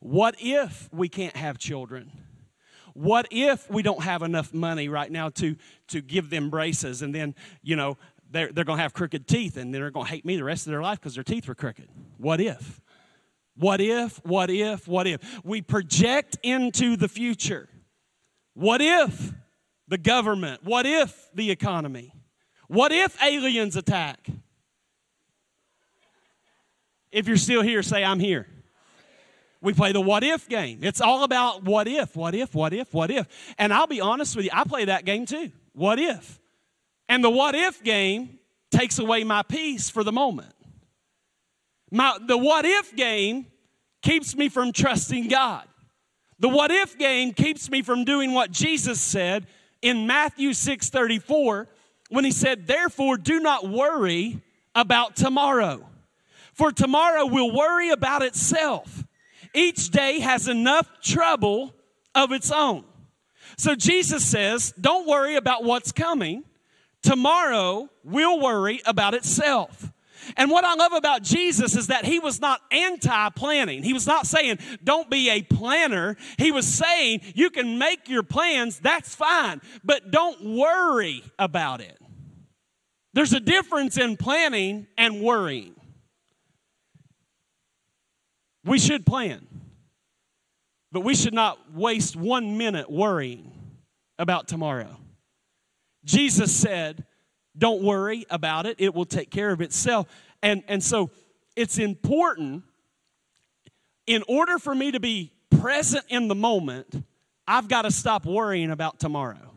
What 0.00 0.36
if 0.38 0.88
we 0.92 1.08
can't 1.08 1.36
have 1.36 1.58
children? 1.58 2.10
What 2.94 3.26
if 3.30 3.70
we 3.70 3.82
don't 3.82 4.02
have 4.02 4.22
enough 4.22 4.52
money 4.52 4.88
right 4.88 5.10
now 5.10 5.28
to, 5.30 5.56
to 5.88 6.00
give 6.00 6.30
them 6.30 6.50
braces 6.50 7.02
and 7.02 7.14
then, 7.14 7.34
you 7.62 7.76
know, 7.76 7.96
they're, 8.30 8.50
they're 8.50 8.64
going 8.64 8.78
to 8.78 8.82
have 8.82 8.94
crooked 8.94 9.26
teeth 9.28 9.56
and 9.56 9.74
they're 9.74 9.90
going 9.90 10.06
to 10.06 10.12
hate 10.12 10.24
me 10.24 10.36
the 10.36 10.44
rest 10.44 10.66
of 10.66 10.70
their 10.70 10.82
life 10.82 11.00
because 11.00 11.14
their 11.14 11.24
teeth 11.24 11.46
were 11.48 11.54
crooked? 11.54 11.88
What 12.18 12.40
if? 12.40 12.80
What 13.56 13.80
if, 13.80 14.24
what 14.24 14.50
if, 14.50 14.88
what 14.88 15.06
if? 15.06 15.20
We 15.44 15.60
project 15.60 16.38
into 16.42 16.96
the 16.96 17.08
future. 17.08 17.68
What 18.54 18.80
if 18.80 19.32
the 19.88 19.98
government? 19.98 20.64
What 20.64 20.86
if 20.86 21.28
the 21.34 21.50
economy? 21.50 22.14
What 22.68 22.92
if 22.92 23.22
aliens 23.22 23.76
attack? 23.76 24.26
If 27.10 27.28
you're 27.28 27.36
still 27.36 27.60
here, 27.60 27.82
say, 27.82 28.02
I'm 28.02 28.20
here. 28.20 28.46
We 29.62 29.72
play 29.72 29.92
the 29.92 30.00
what 30.00 30.24
if 30.24 30.48
game. 30.48 30.80
It's 30.82 31.00
all 31.00 31.22
about 31.22 31.62
what 31.62 31.86
if, 31.86 32.16
what 32.16 32.34
if, 32.34 32.52
what 32.52 32.72
if, 32.74 32.92
what 32.92 33.12
if. 33.12 33.28
And 33.56 33.72
I'll 33.72 33.86
be 33.86 34.00
honest 34.00 34.34
with 34.34 34.44
you, 34.44 34.50
I 34.52 34.64
play 34.64 34.86
that 34.86 35.04
game 35.04 35.24
too. 35.24 35.52
What 35.72 36.00
if? 36.00 36.40
And 37.08 37.22
the 37.22 37.30
what 37.30 37.54
if 37.54 37.82
game 37.82 38.40
takes 38.72 38.98
away 38.98 39.22
my 39.22 39.42
peace 39.42 39.88
for 39.88 40.02
the 40.02 40.10
moment. 40.10 40.52
My, 41.92 42.18
the 42.26 42.36
what 42.36 42.64
if 42.64 42.94
game 42.96 43.46
keeps 44.02 44.34
me 44.34 44.48
from 44.48 44.72
trusting 44.72 45.28
God. 45.28 45.68
The 46.40 46.48
what 46.48 46.72
if 46.72 46.98
game 46.98 47.32
keeps 47.32 47.70
me 47.70 47.82
from 47.82 48.04
doing 48.04 48.32
what 48.32 48.50
Jesus 48.50 49.00
said 49.00 49.46
in 49.80 50.08
Matthew 50.08 50.50
6:34 50.50 51.68
when 52.08 52.24
he 52.24 52.32
said, 52.32 52.66
"Therefore 52.66 53.16
do 53.16 53.38
not 53.38 53.68
worry 53.68 54.40
about 54.74 55.14
tomorrow, 55.14 55.88
for 56.52 56.72
tomorrow 56.72 57.26
will 57.26 57.52
worry 57.52 57.90
about 57.90 58.22
itself." 58.22 59.01
Each 59.54 59.90
day 59.90 60.20
has 60.20 60.48
enough 60.48 60.88
trouble 61.02 61.74
of 62.14 62.32
its 62.32 62.50
own. 62.50 62.84
So 63.56 63.74
Jesus 63.74 64.24
says, 64.24 64.72
don't 64.80 65.06
worry 65.06 65.36
about 65.36 65.64
what's 65.64 65.92
coming. 65.92 66.44
Tomorrow 67.02 67.88
will 68.04 68.40
worry 68.40 68.80
about 68.86 69.14
itself. 69.14 69.92
And 70.36 70.50
what 70.50 70.64
I 70.64 70.74
love 70.74 70.92
about 70.92 71.22
Jesus 71.22 71.76
is 71.76 71.88
that 71.88 72.04
he 72.04 72.18
was 72.20 72.40
not 72.40 72.60
anti 72.70 73.28
planning. 73.30 73.82
He 73.82 73.92
was 73.92 74.06
not 74.06 74.26
saying, 74.26 74.58
don't 74.82 75.10
be 75.10 75.30
a 75.30 75.42
planner. 75.42 76.16
He 76.38 76.52
was 76.52 76.66
saying, 76.66 77.22
you 77.34 77.50
can 77.50 77.78
make 77.78 78.08
your 78.08 78.22
plans, 78.22 78.78
that's 78.78 79.14
fine, 79.14 79.60
but 79.82 80.10
don't 80.10 80.56
worry 80.56 81.24
about 81.38 81.80
it. 81.80 81.98
There's 83.14 83.32
a 83.32 83.40
difference 83.40 83.98
in 83.98 84.16
planning 84.16 84.86
and 84.96 85.20
worrying. 85.20 85.74
We 88.64 88.78
should 88.78 89.04
plan, 89.04 89.46
but 90.92 91.00
we 91.00 91.14
should 91.14 91.34
not 91.34 91.72
waste 91.72 92.16
one 92.16 92.56
minute 92.56 92.90
worrying 92.90 93.52
about 94.18 94.48
tomorrow. 94.48 94.96
Jesus 96.04 96.54
said, 96.54 97.04
Don't 97.56 97.82
worry 97.82 98.24
about 98.30 98.66
it, 98.66 98.76
it 98.78 98.94
will 98.94 99.04
take 99.04 99.30
care 99.30 99.50
of 99.50 99.60
itself. 99.60 100.06
And, 100.42 100.62
and 100.68 100.82
so 100.82 101.10
it's 101.56 101.78
important, 101.78 102.64
in 104.06 104.24
order 104.28 104.58
for 104.58 104.74
me 104.74 104.92
to 104.92 105.00
be 105.00 105.32
present 105.50 106.04
in 106.08 106.28
the 106.28 106.34
moment, 106.34 107.04
I've 107.46 107.68
got 107.68 107.82
to 107.82 107.90
stop 107.90 108.24
worrying 108.24 108.70
about 108.70 108.98
tomorrow 108.98 109.51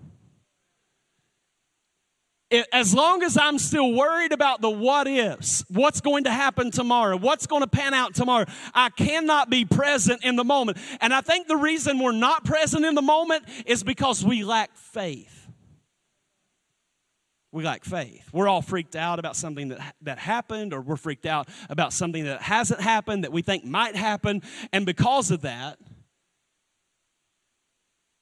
as 2.71 2.93
long 2.93 3.23
as 3.23 3.38
I'm 3.38 3.58
still 3.58 3.93
worried 3.93 4.31
about 4.31 4.62
the 4.62 4.69
what 4.69 5.08
ifs, 5.08 5.63
what's 5.69 6.01
going 6.01 6.25
to 6.25 6.31
happen 6.31 6.69
tomorrow, 6.69 7.17
what's 7.17 7.47
going 7.47 7.62
to 7.62 7.67
pan 7.67 7.93
out 7.93 8.13
tomorrow, 8.13 8.45
I 8.73 8.89
cannot 8.89 9.49
be 9.49 9.65
present 9.65 10.23
in 10.23 10.36
the 10.36 10.43
moment. 10.43 10.77
And 11.01 11.13
I 11.13 11.21
think 11.21 11.47
the 11.47 11.58
reason 11.58 11.99
we're 11.99 12.12
not 12.12 12.45
present 12.45 12.86
in 12.86 12.93
the 12.93 13.01
moment 13.01 13.45
is 13.65 13.84
because 13.84 14.23
we 14.23 14.43
lack 14.43 14.75
faith. 14.75 15.31
We 17.51 17.63
lack 17.63 17.84
faith. 17.84 18.29
We're 18.34 18.49
all 18.49 18.62
freaked 18.62 18.95
out 18.95 19.17
about 19.17 19.36
something 19.36 19.69
that, 19.69 19.95
that 20.01 20.19
happened, 20.19 20.73
or 20.73 20.81
we're 20.81 20.97
freaked 20.97 21.25
out 21.25 21.47
about 21.69 21.93
something 21.93 22.25
that 22.25 22.41
hasn't 22.41 22.81
happened 22.81 23.23
that 23.23 23.31
we 23.31 23.41
think 23.41 23.63
might 23.63 23.95
happen. 23.95 24.41
And 24.71 24.86
because 24.86 25.31
of 25.31 25.41
that, 25.41 25.79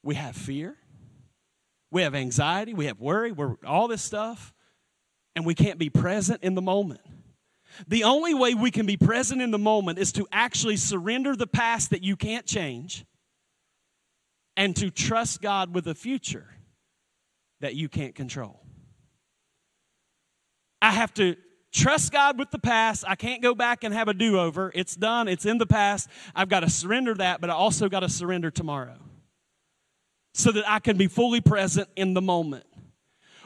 we 0.03 0.15
have 0.15 0.35
fear 0.35 0.77
we 1.93 2.01
have 2.01 2.15
anxiety, 2.15 2.73
we 2.73 2.87
have 2.87 2.99
worry, 2.99 3.31
we're 3.31 3.55
all 3.65 3.87
this 3.87 4.01
stuff, 4.01 4.51
and 5.35 5.45
we 5.45 5.53
can't 5.53 5.77
be 5.77 5.91
present 5.91 6.43
in 6.43 6.55
the 6.55 6.61
moment. 6.61 7.01
The 7.87 8.03
only 8.03 8.33
way 8.33 8.55
we 8.55 8.71
can 8.71 8.85
be 8.85 8.97
present 8.97 9.41
in 9.41 9.51
the 9.51 9.59
moment 9.59 9.99
is 9.99 10.11
to 10.13 10.27
actually 10.31 10.77
surrender 10.77 11.35
the 11.35 11.47
past 11.47 11.91
that 11.91 12.03
you 12.03 12.15
can't 12.15 12.45
change 12.45 13.05
and 14.57 14.75
to 14.75 14.89
trust 14.89 15.41
God 15.41 15.73
with 15.73 15.87
a 15.87 15.95
future 15.95 16.47
that 17.61 17.75
you 17.75 17.89
can't 17.89 18.15
control. 18.15 18.59
I 20.81 20.91
have 20.91 21.13
to 21.15 21.35
trust 21.71 22.11
God 22.11 22.37
with 22.37 22.51
the 22.51 22.59
past. 22.59 23.03
I 23.07 23.15
can't 23.15 23.41
go 23.41 23.55
back 23.55 23.83
and 23.83 23.93
have 23.93 24.07
a 24.07 24.13
do 24.13 24.39
over. 24.39 24.71
It's 24.75 24.95
done, 24.95 25.27
it's 25.27 25.45
in 25.45 25.59
the 25.59 25.65
past. 25.65 26.09
I've 26.35 26.49
got 26.49 26.61
to 26.61 26.69
surrender 26.69 27.13
that, 27.15 27.39
but 27.39 27.49
I 27.51 27.53
also 27.53 27.87
got 27.87 28.01
to 28.01 28.09
surrender 28.09 28.49
tomorrow 28.51 28.97
so 30.33 30.51
that 30.51 30.69
I 30.69 30.79
can 30.79 30.97
be 30.97 31.07
fully 31.07 31.41
present 31.41 31.87
in 31.95 32.13
the 32.13 32.21
moment. 32.21 32.65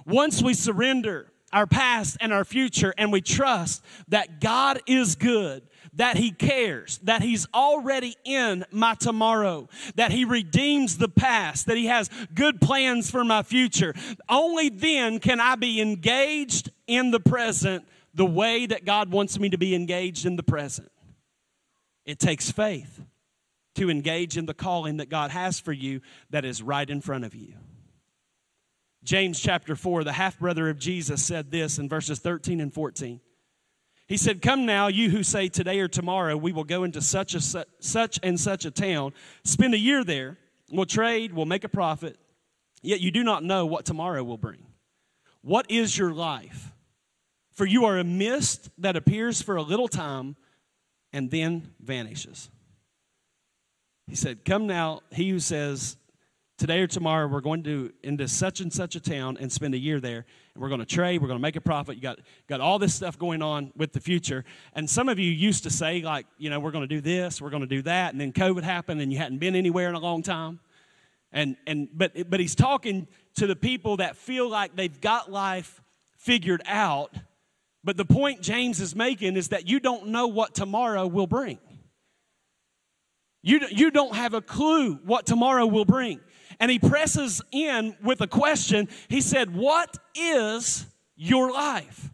Once 0.06 0.42
we 0.42 0.54
surrender 0.54 1.32
our 1.54 1.68
past 1.68 2.18
and 2.20 2.34
our 2.34 2.46
future 2.46 2.94
and 2.98 3.12
we 3.12 3.22
trust 3.22 3.84
that 4.08 4.42
God 4.42 4.82
is 4.88 5.16
good, 5.16 5.64
that 5.94 6.18
He 6.18 6.32
cares, 6.32 7.00
that 7.04 7.22
He's 7.22 7.48
already 7.54 8.16
in 8.24 8.66
my 8.72 8.94
tomorrow, 8.96 9.68
that 9.96 10.12
He 10.12 10.26
redeems 10.26 10.98
the 10.98 11.10
past, 11.10 11.68
that 11.68 11.78
He 11.78 11.88
has 11.88 12.10
good 12.34 12.62
plans 12.62 13.12
for 13.12 13.24
my 13.24 13.44
future. 13.44 13.94
Only 14.30 14.70
then 14.70 15.20
can 15.20 15.40
I 15.40 15.56
be 15.56 15.82
engaged 15.82 16.72
in 16.86 17.12
the 17.12 17.20
present 17.20 17.86
the 18.14 18.26
way 18.26 18.66
that 18.66 18.86
God 18.86 19.12
wants 19.12 19.40
me 19.40 19.50
to 19.50 19.58
be 19.58 19.76
engaged 19.76 20.26
in 20.26 20.36
the 20.36 20.44
present. 20.44 20.90
It 22.06 22.20
takes 22.20 22.50
faith 22.50 23.02
to 23.78 23.90
engage 23.90 24.38
in 24.38 24.46
the 24.46 24.54
calling 24.54 24.98
that 24.98 25.10
God 25.10 25.32
has 25.32 25.60
for 25.60 25.72
you 25.72 26.02
that 26.30 26.46
is 26.46 26.62
right 26.62 26.90
in 26.90 27.02
front 27.02 27.26
of 27.26 27.34
you. 27.34 27.54
James 29.04 29.40
chapter 29.40 29.76
4, 29.76 30.04
the 30.04 30.12
half 30.12 30.38
brother 30.40 30.70
of 30.70 30.78
Jesus 30.78 31.24
said 31.24 31.50
this 31.50 31.80
in 31.80 31.88
verses 31.88 32.20
13 32.20 32.60
and 32.60 32.74
14. 32.74 33.22
He 34.08 34.18
said, 34.18 34.42
Come 34.42 34.66
now, 34.66 34.88
you 34.88 35.10
who 35.10 35.24
say 35.24 35.48
today 35.48 35.80
or 35.80 35.88
tomorrow 35.88 36.36
we 36.36 36.52
will 36.52 36.64
go 36.64 36.84
into 36.84 37.02
such, 37.02 37.36
a, 37.36 37.66
such 37.80 38.20
and 38.24 38.40
such 38.40 38.66
a 38.66 38.72
town, 38.72 39.14
spend 39.44 39.74
a 39.74 39.80
year 39.80 40.04
there, 40.04 40.38
we'll 40.72 40.86
trade, 40.86 41.34
we'll 41.34 41.46
make 41.46 41.64
a 41.64 41.70
profit, 41.70 42.18
yet 42.82 43.00
you 43.00 43.12
do 43.12 43.24
not 43.24 43.44
know 43.44 43.66
what 43.66 43.86
tomorrow 43.86 44.24
will 44.24 44.38
bring. 44.38 44.66
What 45.42 45.70
is 45.70 45.98
your 45.98 46.12
life? 46.12 46.74
For 47.54 47.66
you 47.66 47.86
are 47.86 47.98
a 47.98 48.04
mist 48.04 48.70
that 48.78 48.96
appears 48.96 49.42
for 49.42 49.56
a 49.56 49.62
little 49.62 49.88
time 49.88 50.36
and 51.14 51.32
then 51.32 51.74
vanishes. 51.80 52.50
He 54.08 54.16
said, 54.16 54.46
Come 54.46 54.68
now, 54.68 55.02
he 55.12 55.30
who 55.30 55.40
says, 55.40 55.98
Today 56.58 56.80
or 56.80 56.88
tomorrow, 56.88 57.28
we're 57.28 57.42
going 57.42 57.62
to 57.66 57.94
into 58.02 58.28
such 58.28 58.62
and 58.62 58.74
such 58.74 58.96
a 58.96 59.00
town 59.00 59.38
and 59.40 59.52
spend 59.52 59.76
a 59.76 59.78
year 59.78 60.00
there. 60.00 60.26
And 60.56 60.62
we're 60.64 60.70
going 60.70 60.80
to 60.80 60.88
trade, 60.88 61.22
we're 61.22 61.28
going 61.28 61.38
to 61.38 61.42
make 61.42 61.56
a 61.56 61.62
profit. 61.62 61.98
You 61.98 62.02
got, 62.02 62.18
got 62.48 62.62
all 62.62 62.80
this 62.80 62.96
stuff 62.96 63.20
going 63.20 63.44
on 63.44 63.72
with 63.76 63.94
the 63.94 64.00
future. 64.00 64.44
And 64.74 64.90
some 64.90 65.08
of 65.08 65.20
you 65.20 65.30
used 65.30 65.64
to 65.66 65.70
say, 65.70 66.02
like, 66.02 66.26
you 66.40 66.50
know, 66.50 66.60
we're 66.60 66.72
going 66.72 66.88
to 66.88 66.96
do 66.96 67.00
this, 67.00 67.40
we're 67.40 67.52
going 67.52 67.62
to 67.62 67.68
do 67.68 67.84
that. 67.84 68.12
And 68.12 68.20
then 68.20 68.34
COVID 68.34 68.64
happened 68.64 69.02
and 69.02 69.12
you 69.12 69.20
hadn't 69.20 69.38
been 69.38 69.56
anywhere 69.56 69.88
in 69.88 69.94
a 69.94 70.00
long 70.00 70.24
time. 70.24 70.60
And, 71.32 71.58
and 71.68 71.90
but, 71.94 72.28
but 72.28 72.40
he's 72.40 72.56
talking 72.56 73.08
to 73.36 73.46
the 73.46 73.56
people 73.56 73.98
that 73.98 74.16
feel 74.18 74.50
like 74.50 74.76
they've 74.76 75.00
got 75.00 75.32
life 75.32 75.84
figured 76.18 76.64
out. 76.66 77.14
But 77.84 77.98
the 77.98 78.06
point 78.06 78.42
James 78.42 78.82
is 78.82 78.96
making 78.96 79.36
is 79.36 79.50
that 79.50 79.68
you 79.68 79.80
don't 79.80 80.08
know 80.08 80.26
what 80.26 80.56
tomorrow 80.56 81.06
will 81.06 81.28
bring. 81.28 81.60
You, 83.42 83.62
you 83.70 83.92
don't 83.92 84.16
have 84.16 84.34
a 84.34 84.42
clue 84.42 84.96
what 85.04 85.26
tomorrow 85.26 85.66
will 85.66 85.86
bring. 85.86 86.20
And 86.60 86.72
he 86.72 86.80
presses 86.80 87.42
in 87.52 87.96
with 88.04 88.22
a 88.22 88.28
question. 88.28 88.90
He 89.10 89.22
said, 89.22 89.56
What 89.56 89.98
is 90.16 90.86
your 91.16 91.52
life? 91.52 92.10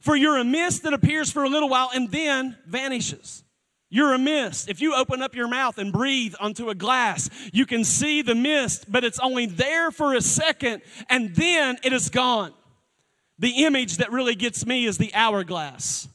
For 0.00 0.14
you're 0.14 0.38
a 0.38 0.44
mist 0.44 0.82
that 0.82 0.92
appears 0.92 1.30
for 1.32 1.44
a 1.44 1.48
little 1.48 1.68
while 1.68 1.90
and 1.94 2.10
then 2.10 2.56
vanishes. 2.66 3.42
You're 3.90 4.12
a 4.12 4.18
mist. 4.18 4.68
If 4.68 4.82
you 4.82 4.94
open 4.94 5.22
up 5.22 5.34
your 5.34 5.48
mouth 5.48 5.78
and 5.78 5.92
breathe 5.92 6.34
onto 6.38 6.68
a 6.68 6.74
glass, 6.74 7.30
you 7.52 7.64
can 7.64 7.84
see 7.84 8.20
the 8.20 8.34
mist, 8.34 8.92
but 8.92 9.02
it's 9.02 9.18
only 9.18 9.46
there 9.46 9.90
for 9.90 10.14
a 10.14 10.20
second 10.20 10.82
and 11.08 11.34
then 11.34 11.78
it 11.82 11.94
is 11.94 12.10
gone. 12.10 12.52
The 13.38 13.64
image 13.64 13.96
that 13.96 14.12
really 14.12 14.34
gets 14.34 14.66
me 14.66 14.84
is 14.84 14.98
the 14.98 15.14
hourglass. 15.14 16.08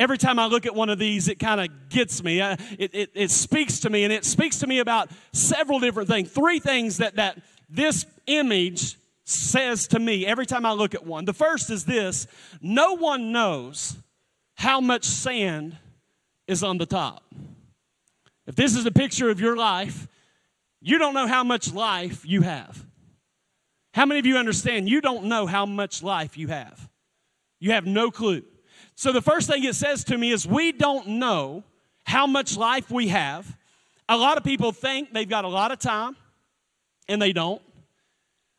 Every 0.00 0.16
time 0.16 0.38
I 0.38 0.46
look 0.46 0.64
at 0.64 0.74
one 0.74 0.88
of 0.88 0.98
these, 0.98 1.28
it 1.28 1.38
kind 1.38 1.60
of 1.60 1.90
gets 1.90 2.24
me. 2.24 2.40
Uh, 2.40 2.56
it, 2.78 2.94
it, 2.94 3.10
it 3.12 3.30
speaks 3.30 3.80
to 3.80 3.90
me, 3.90 4.04
and 4.04 4.12
it 4.12 4.24
speaks 4.24 4.60
to 4.60 4.66
me 4.66 4.78
about 4.78 5.10
several 5.32 5.78
different 5.78 6.08
things. 6.08 6.30
Three 6.30 6.58
things 6.58 6.96
that, 6.96 7.16
that 7.16 7.38
this 7.68 8.06
image 8.26 8.96
says 9.24 9.88
to 9.88 9.98
me 9.98 10.24
every 10.24 10.46
time 10.46 10.64
I 10.64 10.72
look 10.72 10.94
at 10.94 11.04
one. 11.04 11.26
The 11.26 11.34
first 11.34 11.68
is 11.68 11.84
this 11.84 12.26
no 12.62 12.94
one 12.94 13.30
knows 13.30 13.94
how 14.54 14.80
much 14.80 15.04
sand 15.04 15.76
is 16.46 16.64
on 16.64 16.78
the 16.78 16.86
top. 16.86 17.22
If 18.46 18.56
this 18.56 18.74
is 18.74 18.86
a 18.86 18.90
picture 18.90 19.28
of 19.28 19.38
your 19.38 19.54
life, 19.54 20.08
you 20.80 20.96
don't 20.98 21.12
know 21.12 21.26
how 21.26 21.44
much 21.44 21.74
life 21.74 22.24
you 22.24 22.40
have. 22.40 22.86
How 23.92 24.06
many 24.06 24.18
of 24.18 24.24
you 24.24 24.38
understand 24.38 24.88
you 24.88 25.02
don't 25.02 25.24
know 25.24 25.44
how 25.44 25.66
much 25.66 26.02
life 26.02 26.38
you 26.38 26.48
have? 26.48 26.88
You 27.58 27.72
have 27.72 27.84
no 27.84 28.10
clue. 28.10 28.44
So 29.00 29.12
the 29.12 29.22
first 29.22 29.48
thing 29.48 29.64
it 29.64 29.74
says 29.76 30.04
to 30.04 30.18
me 30.18 30.30
is 30.30 30.46
we 30.46 30.72
don't 30.72 31.06
know 31.06 31.64
how 32.04 32.26
much 32.26 32.58
life 32.58 32.90
we 32.90 33.08
have. 33.08 33.56
A 34.10 34.16
lot 34.18 34.36
of 34.36 34.44
people 34.44 34.72
think 34.72 35.14
they've 35.14 35.26
got 35.26 35.46
a 35.46 35.48
lot 35.48 35.72
of 35.72 35.78
time, 35.78 36.18
and 37.08 37.22
they 37.22 37.32
don't. 37.32 37.62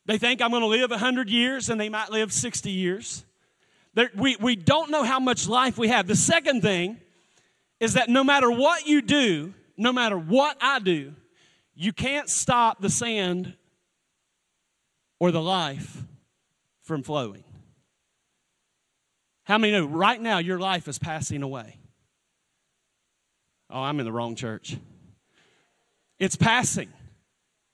They 0.06 0.18
think 0.18 0.42
I'm 0.42 0.50
going 0.50 0.62
to 0.62 0.66
live 0.66 0.90
100 0.90 1.30
years, 1.30 1.68
and 1.68 1.80
they 1.80 1.88
might 1.88 2.10
live 2.10 2.32
60 2.32 2.72
years. 2.72 3.24
We, 4.16 4.34
we 4.34 4.56
don't 4.56 4.90
know 4.90 5.04
how 5.04 5.20
much 5.20 5.46
life 5.46 5.78
we 5.78 5.86
have. 5.86 6.08
The 6.08 6.16
second 6.16 6.62
thing 6.62 7.00
is 7.78 7.94
that 7.94 8.08
no 8.08 8.24
matter 8.24 8.50
what 8.50 8.84
you 8.84 9.00
do, 9.00 9.54
no 9.76 9.92
matter 9.92 10.18
what 10.18 10.56
I 10.60 10.80
do, 10.80 11.14
you 11.76 11.92
can't 11.92 12.28
stop 12.28 12.80
the 12.80 12.90
sand 12.90 13.54
or 15.20 15.30
the 15.30 15.40
life 15.40 16.02
from 16.82 17.04
flowing. 17.04 17.44
How 19.44 19.58
many 19.58 19.72
know 19.72 19.86
right 19.86 20.20
now 20.20 20.38
your 20.38 20.58
life 20.58 20.88
is 20.88 20.98
passing 20.98 21.42
away? 21.42 21.78
Oh, 23.70 23.80
I'm 23.80 23.98
in 23.98 24.06
the 24.06 24.12
wrong 24.12 24.36
church. 24.36 24.76
It's 26.18 26.36
passing. 26.36 26.92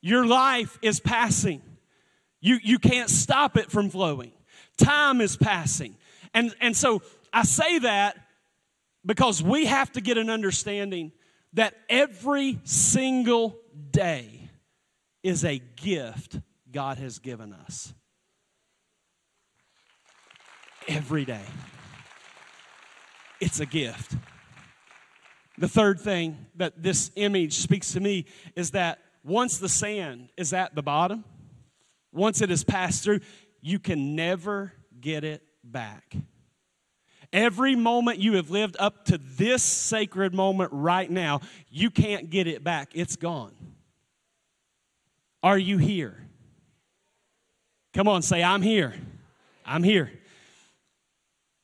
Your 0.01 0.27
life 0.27 0.79
is 0.81 1.01
passing. 1.01 1.61
You, 2.41 2.59
you 2.63 2.79
can't 2.79 3.11
stop 3.11 3.57
it 3.57 3.71
from 3.71 3.91
flowing. 3.91 4.33
Time 4.79 5.21
is 5.21 5.37
passing. 5.37 5.97
And, 6.33 6.55
and 6.61 6.77
so 6.77 7.03
I 7.33 7.43
say 7.43 7.81
that 7.81 8.17
because 9.05 9.43
we 9.43 9.67
have 9.67 9.91
to 9.93 10.01
get 10.01 10.19
an 10.19 10.31
understanding 10.31 11.13
that 11.55 11.75
every 11.89 12.61
single 12.65 13.59
day 13.91 14.49
is 15.23 15.45
a 15.45 15.59
gift 15.59 16.39
God 16.71 16.99
has 16.99 17.19
given 17.19 17.53
us 17.53 17.93
every 20.89 21.25
day. 21.25 21.45
It's 23.41 23.61
a 23.61 23.67
gift. 23.67 24.17
The 25.59 25.69
third 25.69 26.01
thing 26.01 26.47
that 26.57 26.83
this 26.83 27.11
image 27.17 27.55
speaks 27.55 27.93
to 27.93 28.01
me 28.01 28.25
is 28.57 28.73
that 28.73 28.99
once 29.23 29.59
the 29.59 29.69
sand 29.69 30.31
is 30.37 30.53
at 30.53 30.75
the 30.75 30.83
bottom, 30.83 31.25
once 32.13 32.41
it 32.41 32.51
has 32.51 32.65
passed 32.65 33.05
through, 33.05 33.21
you 33.61 33.79
can 33.79 34.17
never 34.17 34.73
get 35.01 35.25
it 35.25 35.43
back. 35.63 36.17
Every 37.33 37.77
moment 37.77 38.19
you 38.19 38.35
have 38.35 38.51
lived 38.51 38.77
up 38.79 39.05
to 39.07 39.19
this 39.19 39.63
sacred 39.63 40.33
moment 40.33 40.71
right 40.73 41.11
now, 41.11 41.41
you 41.69 41.91
can't 41.91 42.31
get 42.31 42.47
it 42.47 42.65
back. 42.65 42.91
It's 42.95 43.17
gone. 43.17 43.55
Are 45.43 45.59
you 45.59 45.77
here? 45.77 46.17
Come 47.93 48.09
on, 48.09 48.23
say, 48.23 48.43
I'm 48.43 48.63
here. 48.63 48.95
I'm 49.67 49.83
here 49.83 50.11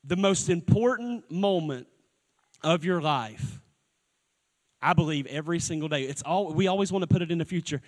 the 0.07 0.17
most 0.17 0.49
important 0.49 1.31
moment 1.31 1.87
of 2.63 2.85
your 2.85 3.01
life, 3.01 3.61
I 4.83 4.93
believe 4.93 5.27
every 5.27 5.61
single 5.61 5.89
day. 5.89 6.03
It's 6.03 6.23
all 6.23 6.53
we 6.53 6.67
always 6.67 6.93
want 6.93 7.03
to 7.03 7.07
put 7.07 7.23
it 7.23 7.31
in 7.31 7.39
the 7.39 7.45
future. 7.45 7.81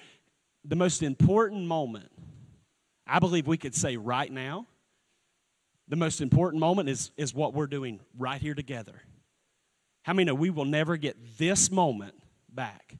The 0.64 0.76
most 0.76 1.02
important 1.02 1.66
moment, 1.66 2.11
I 3.07 3.18
believe 3.18 3.46
we 3.46 3.59
could 3.59 3.74
say 3.74 3.96
right 3.96 4.31
now, 4.31 4.66
the 5.88 5.96
most 5.96 6.20
important 6.20 6.61
moment 6.61 6.88
is, 6.88 7.12
is 7.16 7.35
what 7.35 7.55
we're 7.55 7.68
doing 7.68 8.00
right 8.18 8.40
here 8.40 8.55
together. 8.55 9.02
How 10.02 10.14
many 10.14 10.24
know 10.24 10.35
we 10.35 10.50
will 10.50 10.64
never 10.64 10.96
get 10.96 11.16
this 11.38 11.70
moment 11.70 12.14
back? 12.48 12.96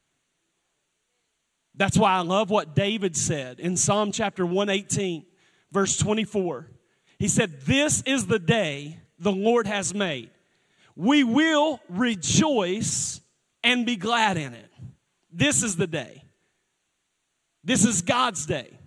That's 1.75 1.99
why 1.99 2.13
I 2.13 2.21
love 2.21 2.51
what 2.51 2.75
David 2.75 3.17
said 3.17 3.61
in 3.61 3.77
Psalm 3.77 4.13
chapter 4.13 4.47
118, 4.47 5.27
verse 5.73 5.97
24. 5.97 6.71
He 7.19 7.29
said, 7.29 7.63
This 7.63 8.03
is 8.03 8.27
the 8.27 8.39
day 8.39 9.01
the 9.19 9.33
Lord 9.33 9.67
has 9.67 9.95
made. 9.95 10.31
We 10.95 11.25
will 11.25 11.81
rejoice 11.89 13.21
and 13.63 13.85
be 13.85 13.97
glad 13.97 14.37
in 14.37 14.55
it. 14.55 14.71
This 15.33 15.63
is 15.63 15.77
the 15.77 15.87
day. 15.87 16.25
This 17.65 17.85
is 17.85 18.03
God's 18.03 18.47
day. 18.47 18.79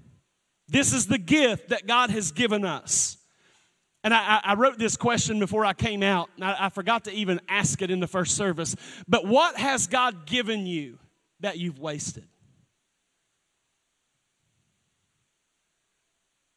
This 0.68 0.94
is 0.94 1.08
the 1.08 1.18
gift 1.18 1.70
that 1.70 1.86
God 1.86 2.10
has 2.12 2.32
given 2.32 2.64
us. 2.64 3.18
And 4.04 4.14
I, 4.14 4.40
I 4.44 4.54
wrote 4.54 4.80
this 4.80 4.96
question 4.96 5.40
before 5.40 5.66
I 5.66 5.74
came 5.74 6.04
out, 6.04 6.30
I, 6.42 6.56
I 6.68 6.70
forgot 6.70 7.04
to 7.06 7.12
even 7.12 7.42
ask 7.50 7.82
it 7.82 7.92
in 7.92 8.00
the 8.00 8.08
first 8.08 8.38
service. 8.38 8.76
But 9.08 9.28
what 9.28 9.58
has 9.58 9.88
God 9.88 10.26
given 10.26 10.66
you 10.66 10.98
that 11.42 11.58
you've 11.58 11.80
wasted? 11.80 12.26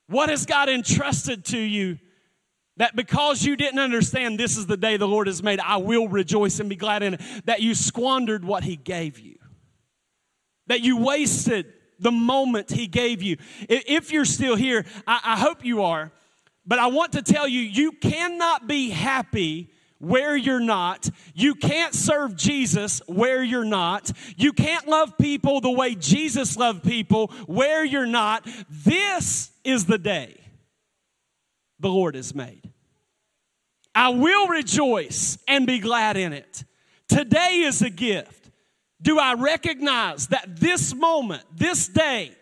What 0.06 0.28
has 0.28 0.46
God 0.46 0.68
entrusted 0.68 1.44
to 1.46 1.58
you 1.58 1.98
that 2.78 2.96
because 2.96 3.44
you 3.44 3.56
didn't 3.56 3.78
understand 3.78 4.38
this 4.38 4.56
is 4.56 4.66
the 4.66 4.76
day 4.76 4.96
the 4.96 5.08
Lord 5.08 5.26
has 5.26 5.42
made, 5.42 5.60
I 5.60 5.76
will 5.76 6.08
rejoice 6.08 6.58
and 6.58 6.68
be 6.68 6.76
glad 6.76 7.02
in 7.02 7.14
it. 7.14 7.20
That 7.44 7.60
you 7.60 7.74
squandered 7.74 8.44
what 8.44 8.64
He 8.64 8.76
gave 8.76 9.18
you. 9.18 9.36
That 10.68 10.80
you 10.80 10.96
wasted 10.96 11.66
the 11.98 12.12
moment 12.12 12.70
He 12.70 12.86
gave 12.86 13.22
you. 13.22 13.36
If 13.68 14.10
you're 14.10 14.24
still 14.24 14.56
here, 14.56 14.86
I, 15.06 15.36
hope 15.38 15.64
you 15.64 15.82
are. 15.82 16.12
But 16.64 16.78
I 16.78 16.86
want 16.86 17.12
to 17.12 17.22
tell 17.22 17.46
you, 17.46 17.60
you 17.60 17.92
cannot 17.92 18.66
be 18.66 18.88
happy 18.88 19.70
where 19.98 20.36
you're 20.36 20.58
not. 20.58 21.08
You 21.34 21.54
can't 21.54 21.94
serve 21.94 22.36
Jesus 22.36 23.02
where 23.06 23.42
you're 23.42 23.64
not. 23.64 24.10
You 24.36 24.52
can't 24.52 24.88
love 24.88 25.16
people 25.18 25.60
the 25.60 25.70
way 25.70 25.94
Jesus 25.94 26.56
loved 26.56 26.82
people 26.82 27.28
where 27.46 27.84
you're 27.84 28.06
not. 28.06 28.48
This 28.68 29.52
is 29.62 29.84
the 29.84 29.98
day 29.98 30.41
the 31.82 31.90
Lord 31.90 32.14
has 32.14 32.34
made. 32.34 32.70
I 33.94 34.08
will 34.08 34.48
rejoice 34.48 35.38
and 35.46 35.66
be 35.66 35.78
glad 35.78 36.16
in 36.16 36.32
it. 36.32 36.64
Today 37.08 37.62
is 37.66 37.82
a 37.82 37.90
gift. 37.90 38.50
Do 39.02 39.18
I 39.18 39.34
recognize 39.34 40.28
that 40.28 40.58
this 40.58 40.94
moment, 40.94 41.42
this 41.54 41.88
day, 41.88 42.32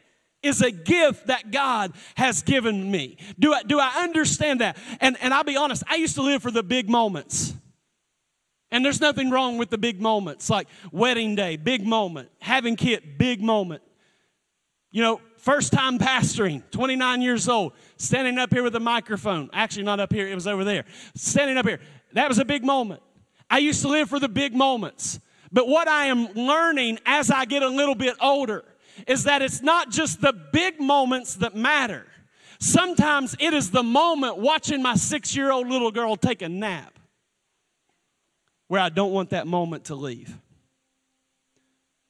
is 0.42 0.62
a 0.62 0.70
gift 0.70 1.26
that 1.26 1.50
God 1.50 1.92
has 2.14 2.42
given 2.42 2.90
me. 2.90 3.18
Do 3.38 3.52
I, 3.52 3.62
do 3.62 3.78
I 3.78 4.02
understand 4.02 4.60
that? 4.60 4.78
And, 5.00 5.16
and 5.20 5.34
I'll 5.34 5.44
be 5.44 5.56
honest, 5.56 5.82
I 5.86 5.96
used 5.96 6.14
to 6.14 6.22
live 6.22 6.42
for 6.42 6.50
the 6.50 6.62
big 6.62 6.88
moments. 6.88 7.52
And 8.70 8.84
there's 8.84 9.00
nothing 9.00 9.30
wrong 9.30 9.58
with 9.58 9.70
the 9.70 9.78
big 9.78 10.00
moments, 10.00 10.48
like 10.48 10.68
wedding 10.92 11.34
day, 11.34 11.56
big 11.56 11.84
moment, 11.86 12.30
having 12.40 12.76
kid, 12.76 13.18
big 13.18 13.42
moment. 13.42 13.82
You 14.92 15.02
know, 15.02 15.20
first 15.40 15.72
time 15.72 15.98
pastoring, 15.98 16.62
29 16.70 17.22
years 17.22 17.48
old, 17.48 17.72
standing 17.96 18.38
up 18.38 18.52
here 18.52 18.62
with 18.62 18.74
a 18.76 18.80
microphone. 18.80 19.50
Actually, 19.52 19.84
not 19.84 20.00
up 20.00 20.12
here, 20.12 20.28
it 20.28 20.34
was 20.34 20.46
over 20.46 20.64
there. 20.64 20.84
Standing 21.14 21.56
up 21.56 21.66
here. 21.66 21.80
That 22.12 22.28
was 22.28 22.38
a 22.38 22.44
big 22.44 22.64
moment. 22.64 23.02
I 23.48 23.58
used 23.58 23.82
to 23.82 23.88
live 23.88 24.08
for 24.08 24.18
the 24.18 24.28
big 24.28 24.54
moments. 24.54 25.18
But 25.52 25.66
what 25.66 25.88
I 25.88 26.06
am 26.06 26.32
learning 26.34 26.98
as 27.06 27.30
I 27.30 27.44
get 27.44 27.62
a 27.62 27.68
little 27.68 27.94
bit 27.94 28.16
older 28.20 28.64
is 29.06 29.24
that 29.24 29.42
it's 29.42 29.62
not 29.62 29.90
just 29.90 30.20
the 30.20 30.32
big 30.32 30.80
moments 30.80 31.36
that 31.36 31.56
matter. 31.56 32.06
Sometimes 32.60 33.34
it 33.40 33.54
is 33.54 33.70
the 33.70 33.82
moment 33.82 34.38
watching 34.38 34.82
my 34.82 34.94
six 34.94 35.34
year 35.34 35.50
old 35.50 35.66
little 35.68 35.90
girl 35.90 36.16
take 36.16 36.42
a 36.42 36.48
nap 36.48 36.98
where 38.68 38.80
I 38.80 38.90
don't 38.90 39.12
want 39.12 39.30
that 39.30 39.46
moment 39.46 39.86
to 39.86 39.94
leave. 39.94 40.38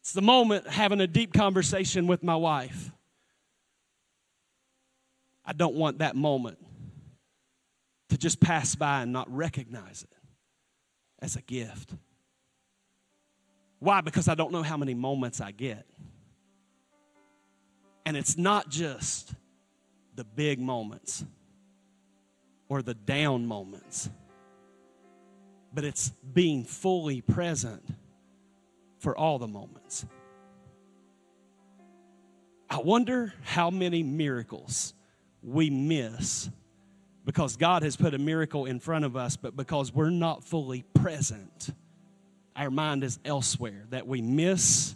It's 0.01 0.13
the 0.13 0.23
moment 0.23 0.67
having 0.67 1.01
a 1.01 1.07
deep 1.07 1.33
conversation 1.33 2.07
with 2.07 2.23
my 2.23 2.37
wife. 2.37 2.91
I 5.51 5.53
don't 5.53 5.75
want 5.75 5.99
that 5.99 6.15
moment 6.15 6.59
to 8.11 8.17
just 8.17 8.41
pass 8.41 8.77
by 8.77 9.03
and 9.03 9.13
not 9.13 9.29
recognize 9.35 10.05
it 10.05 10.17
as 11.19 11.35
a 11.35 11.43
gift. 11.43 11.93
Why? 13.81 14.01
Because 14.01 14.29
I 14.29 14.37
don't 14.37 14.53
know 14.53 14.63
how 14.63 14.77
many 14.77 14.95
moments 14.95 15.41
I 15.41 15.51
get. 15.51 15.87
And 18.07 18.17
it's 18.17 18.39
not 18.39 18.69
just 18.69 19.35
the 20.15 20.23
big 20.23 20.61
moments 20.61 21.25
or 22.69 22.81
the 22.81 22.95
down 22.95 23.45
moments, 23.45 24.09
but 25.75 25.83
it's 25.83 26.11
being 26.33 26.63
fully 26.63 27.23
present 27.23 27.83
for 29.01 29.19
all 29.19 29.41
the 29.41 29.49
moments. 29.49 30.07
I 32.71 32.79
wonder 32.79 33.35
how 33.43 33.71
many 33.71 34.05
miracles 34.05 34.95
we 35.43 35.71
miss 35.71 36.51
because 37.25 37.57
God 37.57 37.83
has 37.83 37.97
put 37.97 38.15
a 38.15 38.19
miracle 38.19 38.67
in 38.67 38.81
front 38.81 39.05
of 39.05 39.17
us, 39.17 39.37
but 39.37 39.57
because 39.57 39.95
we're 39.95 40.11
not 40.11 40.45
fully 40.45 40.83
present, 40.95 41.71
our 42.57 42.71
mind 42.71 43.05
is 43.05 43.19
elsewhere, 43.25 43.85
that 43.91 44.07
we 44.07 44.21
miss 44.21 44.95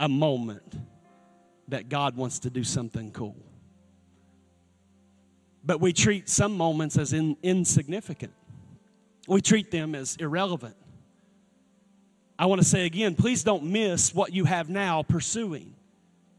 a 0.00 0.08
moment 0.08 0.74
that 1.68 1.88
God 1.88 2.16
wants 2.16 2.40
to 2.40 2.50
do 2.50 2.64
something 2.64 3.10
cool. 3.12 3.36
But 5.64 5.80
we 5.80 5.92
treat 5.92 6.28
some 6.28 6.56
moments 6.56 6.96
as 6.96 7.12
in, 7.12 7.36
insignificant, 7.42 8.32
we 9.26 9.40
treat 9.40 9.70
them 9.70 9.94
as 9.94 10.16
irrelevant. 10.16 10.76
I 12.38 12.46
want 12.46 12.60
to 12.60 12.66
say 12.66 12.84
again 12.84 13.14
please 13.14 13.42
don't 13.42 13.64
miss 13.64 14.14
what 14.14 14.32
you 14.32 14.44
have 14.44 14.68
now 14.68 15.02
pursuing 15.02 15.74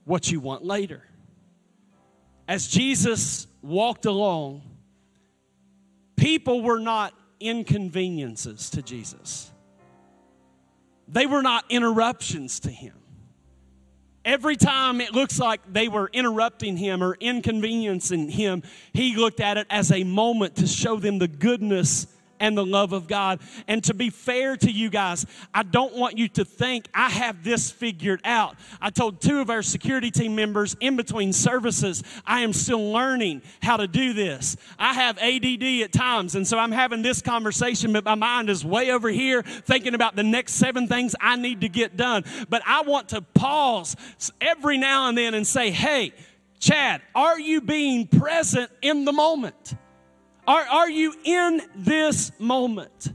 what 0.06 0.32
you 0.32 0.39
want 0.39 0.63
later. 0.63 1.04
As 2.48 2.67
Jesus 2.67 3.46
walked 3.62 4.06
along, 4.06 4.62
people 6.15 6.62
were 6.62 6.80
not 6.80 7.13
inconveniences 7.39 8.70
to 8.72 8.82
Jesus, 8.82 9.52
they 11.08 11.26
were 11.26 11.41
not 11.41 11.65
interruptions 11.70 12.60
to 12.62 12.70
him. 12.70 12.93
Every 14.26 14.58
time 14.58 15.00
it 15.00 15.13
looks 15.13 15.39
like 15.39 15.62
they 15.72 15.88
were 15.88 16.10
interrupting 16.12 16.76
him 16.76 17.02
or 17.02 17.15
inconveniencing 17.17 18.28
him, 18.28 18.62
he 18.91 19.15
looked 19.15 19.39
at 19.39 19.58
it 19.58 19.67
as 19.70 19.89
a 19.89 20.04
moment 20.04 20.58
to 20.58 20.67
show 20.67 20.98
them 20.98 21.17
the 21.17 21.30
goodness 21.30 22.08
and 22.39 22.58
the 22.58 22.65
love 22.65 22.93
of 22.93 23.08
God. 23.08 23.39
And 23.67 23.84
to 23.86 23.93
be 23.93 24.10
fair 24.10 24.58
to 24.58 24.71
you 24.71 24.89
guys, 24.89 25.26
I 25.54 25.63
don't 25.63 25.95
want 25.95 26.17
you 26.17 26.28
to 26.30 26.45
think 26.45 26.88
I 26.93 27.10
have 27.10 27.43
this 27.43 27.71
figured 27.71 28.21
out. 28.23 28.56
I 28.82 28.89
told 28.89 29.21
two 29.21 29.39
of 29.39 29.50
our 29.50 29.62
security 29.62 30.12
team 30.12 30.36
members 30.36 30.76
in 30.80 30.95
between 30.95 31.34
services, 31.34 32.04
I 32.26 32.41
am 32.41 32.54
still 32.54 32.91
learning 32.91 33.41
how 33.62 33.78
to 33.78 33.88
do 33.88 34.13
this. 34.13 34.58
I 34.78 34.93
have 34.93 35.17
ADD 35.17 35.84
at 35.84 35.91
times, 35.91 36.36
and 36.36 36.47
so 36.47 36.58
I'm 36.58 36.71
having 36.71 37.02
this 37.02 37.21
conversation, 37.21 37.93
but 37.93 38.04
my 38.04 38.15
mind 38.15 38.50
is 38.50 38.63
way 38.63 38.91
over 38.91 39.10
here 39.10 39.43
thinking 39.43 39.93
about 39.93 40.15
the 40.15 40.23
next 40.23 40.54
seven 40.54 40.88
things 40.88 41.15
I 41.19 41.36
need 41.36 41.62
to 41.62 41.69
get 41.69 41.97
done. 41.97 42.23
But 42.50 42.62
I 42.65 42.82
want 42.82 43.10
to 43.10 43.21
pause 43.21 43.95
every 44.41 44.78
now 44.78 45.10
and 45.10 45.17
then 45.17 45.34
and 45.34 45.45
say, 45.45 45.71
hey, 45.71 46.13
Chad, 46.60 47.02
are 47.13 47.39
you 47.39 47.62
being 47.62 48.08
present 48.08 48.71
in 48.82 49.06
the 49.06 49.13
moment? 49.13 49.76
Are, 50.47 50.65
are 50.65 50.89
you 50.89 51.13
in 51.25 51.62
this 51.75 52.31
moment? 52.39 53.13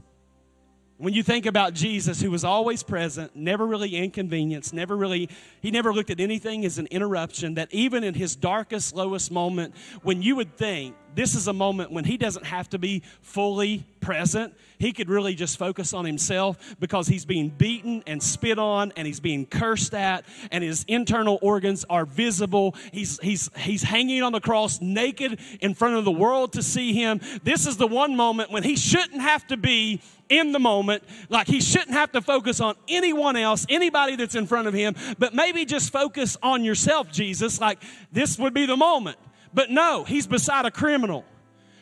When 0.97 1.15
you 1.15 1.23
think 1.23 1.47
about 1.47 1.73
Jesus, 1.73 2.21
who 2.21 2.29
was 2.29 2.43
always 2.43 2.83
present, 2.83 3.35
never 3.35 3.65
really 3.65 3.95
inconvenienced, 3.95 4.71
never 4.71 4.95
really, 4.95 5.27
he 5.59 5.71
never 5.71 5.91
looked 5.91 6.11
at 6.11 6.19
anything 6.19 6.63
as 6.63 6.77
an 6.77 6.85
interruption, 6.91 7.55
that 7.55 7.73
even 7.73 8.03
in 8.03 8.13
his 8.13 8.35
darkest, 8.35 8.93
lowest 8.93 9.31
moment, 9.31 9.73
when 10.03 10.21
you 10.21 10.35
would 10.35 10.55
think 10.55 10.95
this 11.15 11.35
is 11.35 11.47
a 11.47 11.53
moment 11.53 11.91
when 11.91 12.03
he 12.03 12.17
doesn't 12.17 12.45
have 12.45 12.69
to 12.69 12.79
be 12.79 13.03
fully 13.21 13.85
present, 14.01 14.53
he 14.79 14.91
could 14.91 15.09
really 15.09 15.33
just 15.33 15.57
focus 15.57 15.93
on 15.93 16.05
himself 16.05 16.75
because 16.79 17.07
he's 17.07 17.25
being 17.25 17.49
beaten 17.49 18.03
and 18.05 18.21
spit 18.21 18.59
on 18.59 18.91
and 18.97 19.07
he's 19.07 19.19
being 19.21 19.45
cursed 19.45 19.93
at 19.93 20.25
and 20.51 20.63
his 20.63 20.83
internal 20.87 21.39
organs 21.41 21.85
are 21.89 22.05
visible. 22.05 22.75
He's, 22.91 23.19
he's, 23.19 23.49
he's 23.57 23.81
hanging 23.81 24.23
on 24.23 24.33
the 24.33 24.41
cross 24.41 24.81
naked 24.81 25.39
in 25.61 25.73
front 25.73 25.95
of 25.95 26.05
the 26.05 26.11
world 26.11 26.53
to 26.53 26.61
see 26.61 26.93
him. 26.93 27.21
This 27.43 27.65
is 27.65 27.77
the 27.77 27.87
one 27.87 28.15
moment 28.15 28.51
when 28.51 28.63
he 28.63 28.75
shouldn't 28.75 29.21
have 29.21 29.47
to 29.47 29.57
be 29.57 30.01
in 30.29 30.51
the 30.51 30.59
moment. 30.59 31.03
Like 31.29 31.47
he 31.47 31.61
shouldn't 31.61 31.91
have 31.91 32.11
to 32.13 32.21
focus 32.21 32.59
on 32.59 32.75
anyone 32.87 33.37
else, 33.37 33.65
anybody 33.69 34.15
that's 34.15 34.35
in 34.35 34.47
front 34.47 34.67
of 34.67 34.73
him, 34.73 34.95
but 35.17 35.33
maybe 35.33 35.65
just 35.65 35.91
focus 35.91 36.37
on 36.43 36.63
yourself, 36.63 37.11
Jesus. 37.11 37.61
Like 37.61 37.81
this 38.11 38.37
would 38.37 38.53
be 38.53 38.65
the 38.65 38.77
moment. 38.77 39.17
But 39.53 39.69
no, 39.69 40.03
he's 40.03 40.27
beside 40.27 40.65
a 40.65 40.71
criminal 40.71 41.25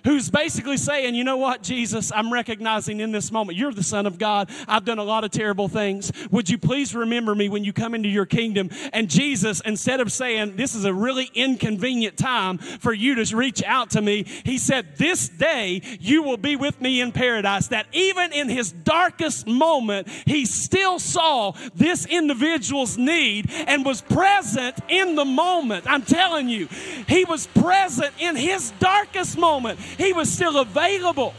who's 0.03 0.29
basically 0.29 0.77
saying, 0.77 1.15
You 1.15 1.23
know 1.23 1.37
what, 1.37 1.63
Jesus, 1.63 2.11
I'm 2.13 2.31
recognizing 2.31 2.99
in 2.99 3.11
this 3.11 3.31
moment, 3.31 3.57
you're 3.57 3.73
the 3.73 3.83
Son 3.83 4.05
of 4.05 4.17
God. 4.17 4.49
I've 4.67 4.85
done 4.85 4.99
a 4.99 5.03
lot 5.03 5.23
of 5.23 5.31
terrible 5.31 5.67
things. 5.67 6.11
Would 6.31 6.49
you 6.49 6.57
please 6.57 6.95
remember 6.95 7.35
me 7.35 7.49
when 7.49 7.63
you 7.63 7.73
come 7.73 7.93
into 7.93 8.09
your 8.09 8.25
kingdom? 8.25 8.69
And 8.93 9.09
Jesus, 9.09 9.61
instead 9.61 9.99
of 9.99 10.11
saying, 10.11 10.55
This 10.55 10.75
is 10.75 10.85
a 10.85 10.93
really 10.93 11.29
inconvenient 11.33 12.17
time 12.17 12.57
for 12.57 12.93
you 12.93 13.15
to 13.15 13.35
reach 13.35 13.63
out 13.63 13.91
to 13.91 14.01
me, 14.01 14.25
he 14.43 14.57
said, 14.57 14.97
This 14.97 15.29
day 15.29 15.81
you 15.99 16.23
will 16.23 16.37
be 16.37 16.55
with 16.55 16.79
me 16.81 17.01
in 17.01 17.11
paradise. 17.11 17.67
That 17.67 17.87
even 17.91 18.33
in 18.33 18.49
his 18.49 18.71
darkest 18.71 19.47
moment, 19.47 20.07
he 20.25 20.45
still 20.45 20.99
saw 20.99 21.53
this 21.75 22.05
individual's 22.05 22.97
need 22.97 23.49
and 23.67 23.85
was 23.85 24.01
present 24.01 24.77
in 24.89 25.15
the 25.15 25.25
moment. 25.25 25.85
I'm 25.87 26.03
telling 26.03 26.49
you, 26.49 26.67
he 27.07 27.25
was 27.25 27.47
present 27.47 28.13
in 28.19 28.35
his 28.35 28.71
darkest 28.79 29.37
moment. 29.37 29.79
He 29.97 30.13
was 30.13 30.31
still 30.31 30.59
available. 30.59 31.33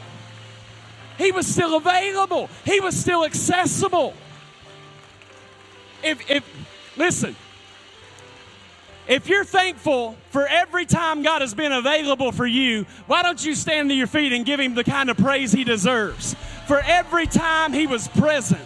He 1.18 1.32
was 1.32 1.46
still 1.46 1.76
available. 1.76 2.48
He 2.64 2.80
was 2.80 2.96
still 2.96 3.24
accessible. 3.24 4.14
If, 6.02 6.30
if 6.30 6.44
listen, 6.96 7.36
if 9.08 9.28
you're 9.28 9.44
thankful 9.44 10.16
for 10.30 10.46
every 10.46 10.86
time 10.86 11.22
God 11.22 11.40
has 11.40 11.54
been 11.54 11.72
available 11.72 12.32
for 12.32 12.46
you, 12.46 12.86
why 13.06 13.22
don't 13.22 13.44
you 13.44 13.54
stand 13.54 13.90
to 13.90 13.94
your 13.94 14.06
feet 14.06 14.32
and 14.32 14.46
give 14.46 14.60
him 14.60 14.74
the 14.74 14.84
kind 14.84 15.10
of 15.10 15.16
praise 15.16 15.52
he 15.52 15.64
deserves? 15.64 16.34
For 16.66 16.80
every 16.80 17.26
time 17.26 17.72
he 17.72 17.86
was 17.86 18.08
present, 18.08 18.62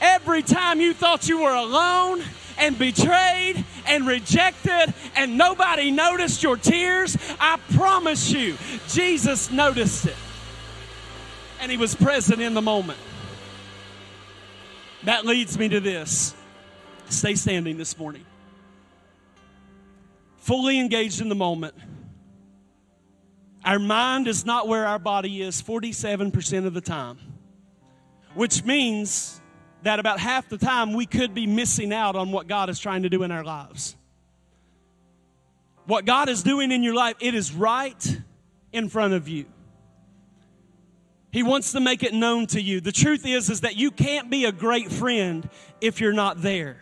every 0.00 0.42
time 0.42 0.80
you 0.80 0.94
thought 0.94 1.28
you 1.28 1.42
were 1.42 1.54
alone, 1.54 2.22
and 2.62 2.78
betrayed 2.78 3.64
and 3.88 4.06
rejected 4.06 4.94
and 5.16 5.36
nobody 5.36 5.90
noticed 5.90 6.44
your 6.44 6.56
tears, 6.56 7.16
I 7.40 7.58
promise 7.74 8.30
you, 8.30 8.56
Jesus 8.88 9.50
noticed 9.50 10.06
it. 10.06 10.16
And 11.60 11.70
he 11.70 11.76
was 11.76 11.94
present 11.96 12.40
in 12.40 12.54
the 12.54 12.62
moment. 12.62 13.00
That 15.02 15.26
leads 15.26 15.58
me 15.58 15.68
to 15.70 15.80
this. 15.80 16.34
Stay 17.08 17.34
standing 17.34 17.78
this 17.78 17.98
morning. 17.98 18.24
Fully 20.38 20.78
engaged 20.78 21.20
in 21.20 21.28
the 21.28 21.34
moment. 21.34 21.74
Our 23.64 23.80
mind 23.80 24.28
is 24.28 24.44
not 24.44 24.68
where 24.68 24.86
our 24.86 25.00
body 25.00 25.42
is 25.42 25.60
47% 25.60 26.66
of 26.66 26.74
the 26.74 26.80
time, 26.80 27.18
which 28.34 28.64
means 28.64 29.41
that 29.82 29.98
about 29.98 30.20
half 30.20 30.48
the 30.48 30.58
time 30.58 30.92
we 30.94 31.06
could 31.06 31.34
be 31.34 31.46
missing 31.46 31.92
out 31.92 32.16
on 32.16 32.32
what 32.32 32.46
God 32.46 32.70
is 32.70 32.78
trying 32.78 33.02
to 33.02 33.08
do 33.08 33.22
in 33.22 33.30
our 33.30 33.44
lives. 33.44 33.96
What 35.86 36.04
God 36.04 36.28
is 36.28 36.42
doing 36.42 36.70
in 36.70 36.82
your 36.82 36.94
life, 36.94 37.16
it 37.20 37.34
is 37.34 37.52
right 37.52 38.20
in 38.72 38.88
front 38.88 39.14
of 39.14 39.28
you. 39.28 39.46
He 41.32 41.42
wants 41.42 41.72
to 41.72 41.80
make 41.80 42.02
it 42.02 42.12
known 42.12 42.46
to 42.48 42.60
you. 42.60 42.80
The 42.80 42.92
truth 42.92 43.26
is 43.26 43.50
is 43.50 43.62
that 43.62 43.76
you 43.76 43.90
can't 43.90 44.30
be 44.30 44.44
a 44.44 44.52
great 44.52 44.92
friend 44.92 45.48
if 45.80 46.00
you're 46.00 46.12
not 46.12 46.42
there. 46.42 46.76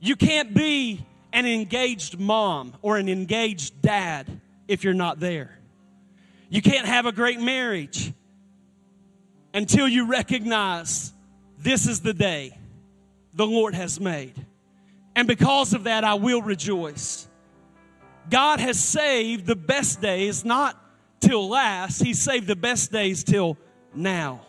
You 0.00 0.16
can't 0.16 0.54
be 0.54 1.04
an 1.32 1.46
engaged 1.46 2.18
mom 2.18 2.74
or 2.80 2.96
an 2.96 3.08
engaged 3.08 3.82
dad 3.82 4.40
if 4.68 4.84
you're 4.84 4.94
not 4.94 5.20
there. 5.20 5.58
You 6.48 6.62
can't 6.62 6.86
have 6.86 7.06
a 7.06 7.12
great 7.12 7.40
marriage 7.40 8.12
until 9.52 9.88
you 9.88 10.06
recognize 10.06 11.12
this 11.62 11.86
is 11.86 12.00
the 12.00 12.14
day 12.14 12.58
the 13.34 13.46
Lord 13.46 13.74
has 13.74 14.00
made. 14.00 14.34
And 15.14 15.28
because 15.28 15.74
of 15.74 15.84
that, 15.84 16.04
I 16.04 16.14
will 16.14 16.42
rejoice. 16.42 17.28
God 18.28 18.60
has 18.60 18.78
saved 18.78 19.46
the 19.46 19.56
best 19.56 20.00
days, 20.00 20.44
not 20.44 20.76
till 21.20 21.48
last, 21.48 22.02
He 22.02 22.14
saved 22.14 22.46
the 22.46 22.56
best 22.56 22.92
days 22.92 23.24
till 23.24 23.58
now. 23.94 24.40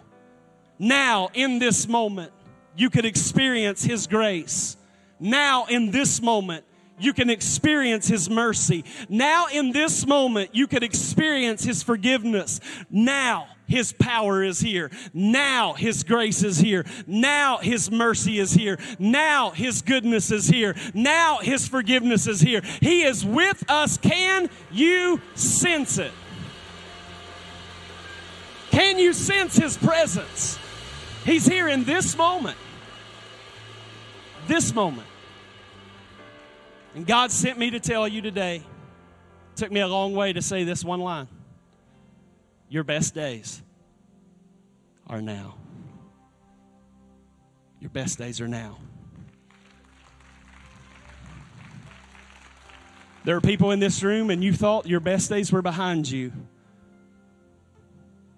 Now, 0.80 1.30
in 1.34 1.60
this 1.60 1.88
moment, 1.88 2.32
you 2.76 2.90
could 2.90 3.06
experience 3.06 3.84
His 3.84 4.08
grace. 4.08 4.78
Now, 5.20 5.66
in 5.66 5.92
this 5.92 6.22
moment, 6.22 6.66
you 7.00 7.14
can 7.14 7.30
experience 7.30 8.08
His 8.08 8.30
mercy. 8.30 8.86
Now, 9.10 9.48
in 9.48 9.72
this 9.72 10.06
moment, 10.06 10.56
you 10.56 10.68
can 10.68 10.84
experience 10.84 11.64
His 11.64 11.84
forgiveness. 11.84 12.60
Now, 12.90 13.48
His 13.72 13.94
power 13.94 14.44
is 14.44 14.60
here. 14.60 14.92
Now, 15.14 15.74
His 15.74 16.04
grace 16.04 16.44
is 16.44 16.60
here. 16.60 16.86
Now, 17.08 17.58
His 17.60 17.90
mercy 17.90 18.38
is 18.38 18.52
here. 18.52 18.78
Now, 19.00 19.52
His 19.52 19.82
goodness 19.82 20.30
is 20.30 20.50
here. 20.50 20.76
Now, 20.94 21.38
His 21.38 21.70
forgiveness 21.70 22.28
is 22.28 22.42
here. 22.42 22.62
He 22.82 23.04
is 23.04 23.26
with 23.26 23.64
us. 23.70 23.98
Can 23.98 24.50
you 24.72 25.22
sense 25.36 25.98
it? 25.98 26.12
Can 28.72 29.00
you 29.00 29.14
sense 29.14 29.56
His 29.56 29.78
presence? 29.78 30.60
He's 31.24 31.46
here 31.46 31.70
in 31.70 31.86
this 31.86 32.18
moment. 32.18 32.58
This 34.48 34.76
moment. 34.76 35.08
And 36.94 37.08
God 37.08 37.32
sent 37.32 37.58
me 37.58 37.70
to 37.70 37.80
tell 37.80 38.06
you 38.06 38.22
today, 38.22 38.58
it 38.58 39.56
took 39.56 39.72
me 39.72 39.80
a 39.80 39.88
long 39.88 40.14
way 40.14 40.34
to 40.34 40.42
say 40.42 40.66
this 40.66 40.84
one 40.84 41.00
line 41.00 41.30
Your 42.72 42.86
best 42.86 43.14
days 43.14 43.62
are 45.06 45.22
now. 45.22 45.56
Your 47.82 47.90
best 47.90 48.18
days 48.18 48.40
are 48.40 48.48
now. 48.48 48.78
There 53.26 53.36
are 53.36 53.42
people 53.42 53.72
in 53.72 53.82
this 53.82 54.02
room, 54.04 54.30
and 54.30 54.42
you 54.42 54.54
thought 54.54 54.88
your 54.88 55.02
best 55.02 55.30
days 55.30 55.52
were 55.52 55.62
behind 55.62 56.10
you. 56.10 56.32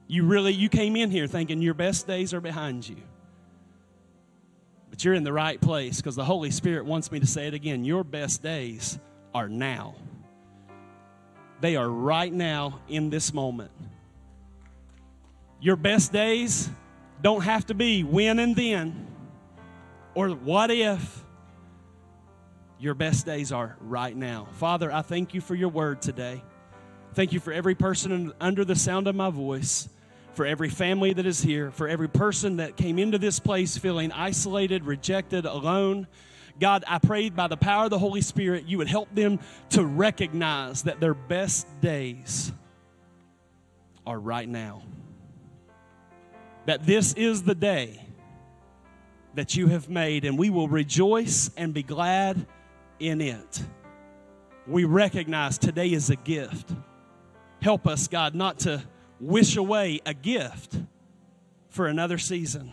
You 0.07 0.25
really, 0.25 0.51
you 0.51 0.67
came 0.67 0.95
in 0.95 1.11
here 1.11 1.27
thinking 1.27 1.61
your 1.61 1.75
best 1.75 2.07
days 2.07 2.33
are 2.33 2.41
behind 2.41 2.89
you. 2.89 2.97
But 4.89 5.05
you're 5.05 5.13
in 5.13 5.23
the 5.23 5.31
right 5.31 5.61
place 5.61 5.97
because 5.97 6.15
the 6.15 6.25
Holy 6.25 6.49
Spirit 6.49 6.85
wants 6.85 7.11
me 7.11 7.19
to 7.19 7.27
say 7.27 7.45
it 7.45 7.53
again. 7.53 7.85
Your 7.85 8.03
best 8.03 8.41
days 8.41 8.97
are 9.31 9.47
now. 9.47 9.93
They 11.61 11.75
are 11.75 11.87
right 11.87 12.33
now 12.33 12.79
in 12.89 13.11
this 13.11 13.31
moment. 13.31 13.69
Your 15.63 15.77
best 15.77 16.11
days 16.11 16.69
don't 17.21 17.41
have 17.41 17.65
to 17.67 17.73
be 17.73 18.03
when 18.03 18.37
and 18.39 18.53
then 18.53 19.07
or 20.13 20.27
what 20.31 20.69
if. 20.69 21.23
Your 22.79 22.93
best 22.93 23.25
days 23.25 23.53
are 23.53 23.77
right 23.79 24.13
now. 24.13 24.49
Father, 24.55 24.91
I 24.91 25.03
thank 25.03 25.33
you 25.33 25.39
for 25.39 25.55
your 25.55 25.69
word 25.69 26.01
today. 26.01 26.43
Thank 27.13 27.31
you 27.31 27.39
for 27.39 27.53
every 27.53 27.75
person 27.75 28.33
under 28.41 28.65
the 28.65 28.75
sound 28.75 29.07
of 29.07 29.15
my 29.15 29.29
voice 29.29 29.87
for 30.33 30.45
every 30.45 30.67
family 30.67 31.13
that 31.13 31.25
is 31.25 31.41
here, 31.41 31.71
for 31.71 31.87
every 31.87 32.09
person 32.09 32.57
that 32.57 32.75
came 32.75 32.99
into 32.99 33.17
this 33.17 33.39
place 33.39 33.77
feeling 33.77 34.11
isolated, 34.11 34.83
rejected, 34.83 35.45
alone. 35.45 36.07
God, 36.59 36.83
I 36.89 36.97
prayed 36.97 37.37
by 37.37 37.47
the 37.47 37.55
power 37.55 37.85
of 37.85 37.89
the 37.89 37.99
Holy 37.99 38.19
Spirit, 38.19 38.65
you 38.67 38.79
would 38.79 38.89
help 38.89 39.15
them 39.15 39.39
to 39.69 39.85
recognize 39.85 40.83
that 40.83 40.99
their 40.99 41.13
best 41.13 41.67
days 41.79 42.51
are 44.05 44.19
right 44.19 44.49
now. 44.49 44.83
That 46.65 46.85
this 46.85 47.13
is 47.13 47.43
the 47.43 47.55
day 47.55 47.99
that 49.35 49.55
you 49.55 49.67
have 49.67 49.89
made, 49.89 50.25
and 50.25 50.37
we 50.37 50.49
will 50.49 50.67
rejoice 50.67 51.49
and 51.57 51.73
be 51.73 51.83
glad 51.83 52.45
in 52.99 53.19
it. 53.19 53.63
We 54.67 54.85
recognize 54.85 55.57
today 55.57 55.91
is 55.91 56.09
a 56.09 56.15
gift. 56.15 56.71
Help 57.61 57.87
us, 57.87 58.07
God, 58.07 58.35
not 58.35 58.59
to 58.59 58.81
wish 59.19 59.57
away 59.57 60.01
a 60.05 60.13
gift 60.13 60.77
for 61.69 61.87
another 61.87 62.17
season. 62.17 62.71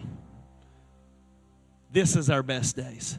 This 1.90 2.14
is 2.14 2.30
our 2.30 2.42
best 2.42 2.76
days. 2.76 3.18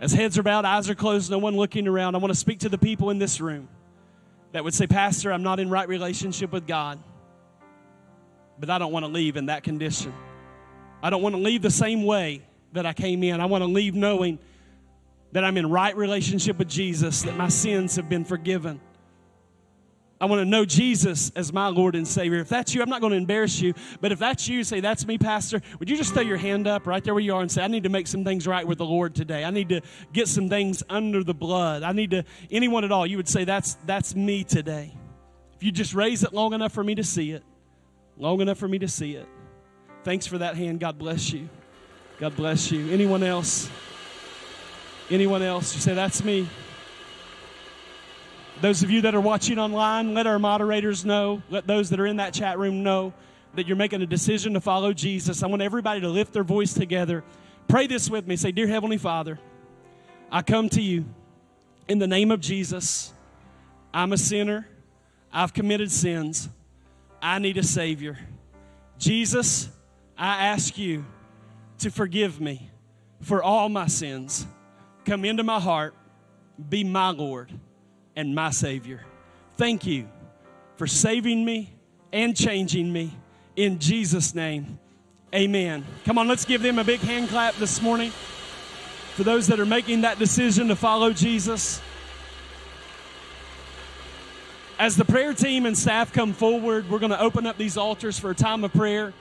As 0.00 0.12
heads 0.12 0.38
are 0.38 0.42
bowed, 0.42 0.64
eyes 0.64 0.90
are 0.90 0.94
closed, 0.94 1.30
no 1.30 1.38
one 1.38 1.56
looking 1.56 1.88
around, 1.88 2.14
I 2.14 2.18
want 2.18 2.32
to 2.32 2.38
speak 2.38 2.60
to 2.60 2.68
the 2.68 2.78
people 2.78 3.10
in 3.10 3.18
this 3.18 3.40
room 3.40 3.68
that 4.52 4.64
would 4.64 4.74
say, 4.74 4.86
Pastor, 4.86 5.32
I'm 5.32 5.42
not 5.42 5.60
in 5.60 5.70
right 5.70 5.88
relationship 5.88 6.52
with 6.52 6.66
God, 6.66 6.98
but 8.58 8.70
I 8.70 8.78
don't 8.78 8.92
want 8.92 9.04
to 9.04 9.10
leave 9.10 9.36
in 9.36 9.46
that 9.46 9.62
condition. 9.62 10.12
I 11.02 11.10
don't 11.10 11.22
want 11.22 11.34
to 11.34 11.40
leave 11.40 11.62
the 11.62 11.70
same 11.70 12.04
way 12.04 12.42
that 12.72 12.86
I 12.86 12.92
came 12.92 13.22
in. 13.22 13.40
I 13.40 13.46
want 13.46 13.62
to 13.62 13.68
leave 13.68 13.94
knowing 13.94 14.38
that 15.32 15.44
I'm 15.44 15.56
in 15.56 15.70
right 15.70 15.96
relationship 15.96 16.58
with 16.58 16.68
Jesus, 16.68 17.22
that 17.22 17.36
my 17.36 17.48
sins 17.48 17.96
have 17.96 18.08
been 18.08 18.24
forgiven 18.24 18.80
I 20.20 20.26
want 20.26 20.40
to 20.40 20.44
know 20.44 20.64
Jesus 20.64 21.30
as 21.36 21.52
my 21.52 21.68
Lord 21.68 21.94
and 21.94 22.06
Savior. 22.06 22.40
If 22.40 22.48
that's 22.48 22.74
you, 22.74 22.82
I'm 22.82 22.88
not 22.88 23.00
going 23.00 23.12
to 23.12 23.16
embarrass 23.16 23.60
you, 23.60 23.74
but 24.00 24.10
if 24.10 24.18
that's 24.18 24.48
you, 24.48 24.64
say, 24.64 24.80
That's 24.80 25.06
me, 25.06 25.16
Pastor, 25.16 25.60
would 25.78 25.88
you 25.88 25.96
just 25.96 26.12
throw 26.12 26.22
your 26.22 26.36
hand 26.36 26.66
up 26.66 26.86
right 26.86 27.02
there 27.02 27.14
where 27.14 27.22
you 27.22 27.34
are 27.34 27.40
and 27.40 27.50
say, 27.50 27.62
I 27.62 27.68
need 27.68 27.84
to 27.84 27.88
make 27.88 28.08
some 28.08 28.24
things 28.24 28.46
right 28.46 28.66
with 28.66 28.78
the 28.78 28.84
Lord 28.84 29.14
today. 29.14 29.44
I 29.44 29.50
need 29.50 29.68
to 29.68 29.80
get 30.12 30.26
some 30.26 30.48
things 30.48 30.82
under 30.88 31.22
the 31.22 31.34
blood. 31.34 31.84
I 31.84 31.92
need 31.92 32.10
to, 32.10 32.24
anyone 32.50 32.84
at 32.84 32.90
all, 32.90 33.06
you 33.06 33.16
would 33.16 33.28
say, 33.28 33.44
That's, 33.44 33.74
that's 33.86 34.14
me 34.16 34.42
today. 34.42 34.92
If 35.54 35.62
you 35.62 35.70
just 35.70 35.94
raise 35.94 36.24
it 36.24 36.32
long 36.32 36.52
enough 36.52 36.72
for 36.72 36.82
me 36.82 36.96
to 36.96 37.04
see 37.04 37.32
it, 37.32 37.44
long 38.18 38.40
enough 38.40 38.58
for 38.58 38.68
me 38.68 38.78
to 38.80 38.88
see 38.88 39.14
it. 39.14 39.28
Thanks 40.04 40.26
for 40.26 40.38
that 40.38 40.56
hand. 40.56 40.80
God 40.80 40.98
bless 40.98 41.32
you. 41.32 41.48
God 42.18 42.36
bless 42.36 42.70
you. 42.70 42.90
Anyone 42.90 43.22
else? 43.22 43.70
Anyone 45.10 45.42
else? 45.42 45.74
You 45.74 45.80
say, 45.80 45.94
That's 45.94 46.22
me. 46.24 46.48
Those 48.60 48.82
of 48.82 48.90
you 48.90 49.02
that 49.02 49.14
are 49.14 49.20
watching 49.20 49.58
online, 49.58 50.14
let 50.14 50.26
our 50.26 50.40
moderators 50.40 51.04
know, 51.04 51.42
let 51.48 51.68
those 51.68 51.90
that 51.90 52.00
are 52.00 52.06
in 52.06 52.16
that 52.16 52.34
chat 52.34 52.58
room 52.58 52.82
know 52.82 53.12
that 53.54 53.68
you're 53.68 53.76
making 53.76 54.02
a 54.02 54.06
decision 54.06 54.54
to 54.54 54.60
follow 54.60 54.92
Jesus. 54.92 55.44
I 55.44 55.46
want 55.46 55.62
everybody 55.62 56.00
to 56.00 56.08
lift 56.08 56.32
their 56.32 56.42
voice 56.42 56.74
together. 56.74 57.22
Pray 57.68 57.86
this 57.86 58.10
with 58.10 58.26
me. 58.26 58.34
Say, 58.34 58.50
Dear 58.50 58.66
Heavenly 58.66 58.98
Father, 58.98 59.38
I 60.30 60.42
come 60.42 60.68
to 60.70 60.82
you 60.82 61.04
in 61.86 62.00
the 62.00 62.08
name 62.08 62.32
of 62.32 62.40
Jesus. 62.40 63.12
I'm 63.94 64.12
a 64.12 64.18
sinner. 64.18 64.66
I've 65.32 65.54
committed 65.54 65.92
sins. 65.92 66.48
I 67.20 67.38
need 67.38 67.56
a 67.56 67.62
Savior. 67.62 68.18
Jesus, 68.98 69.68
I 70.16 70.46
ask 70.46 70.76
you 70.78 71.04
to 71.78 71.90
forgive 71.90 72.40
me 72.40 72.70
for 73.22 73.42
all 73.42 73.68
my 73.68 73.86
sins. 73.86 74.46
Come 75.04 75.24
into 75.24 75.42
my 75.42 75.60
heart. 75.60 75.94
Be 76.68 76.84
my 76.84 77.10
Lord 77.10 77.52
and 78.16 78.34
my 78.34 78.50
Savior. 78.50 79.00
Thank 79.56 79.86
you 79.86 80.08
for 80.76 80.86
saving 80.86 81.44
me 81.44 81.72
and 82.12 82.36
changing 82.36 82.92
me. 82.92 83.16
In 83.56 83.78
Jesus' 83.78 84.34
name, 84.34 84.78
amen. 85.34 85.84
Come 86.04 86.18
on, 86.18 86.28
let's 86.28 86.44
give 86.44 86.62
them 86.62 86.78
a 86.78 86.84
big 86.84 87.00
hand 87.00 87.28
clap 87.28 87.54
this 87.56 87.82
morning 87.82 88.12
for 89.14 89.24
those 89.24 89.48
that 89.48 89.58
are 89.58 89.66
making 89.66 90.02
that 90.02 90.18
decision 90.18 90.68
to 90.68 90.76
follow 90.76 91.12
Jesus. 91.12 91.80
As 94.78 94.94
the 94.94 95.04
prayer 95.04 95.34
team 95.34 95.66
and 95.66 95.76
staff 95.76 96.12
come 96.12 96.32
forward, 96.32 96.88
we're 96.88 97.00
going 97.00 97.10
to 97.10 97.20
open 97.20 97.46
up 97.46 97.58
these 97.58 97.76
altars 97.76 98.16
for 98.16 98.30
a 98.30 98.34
time 98.34 98.62
of 98.62 98.72
prayer. 98.72 99.12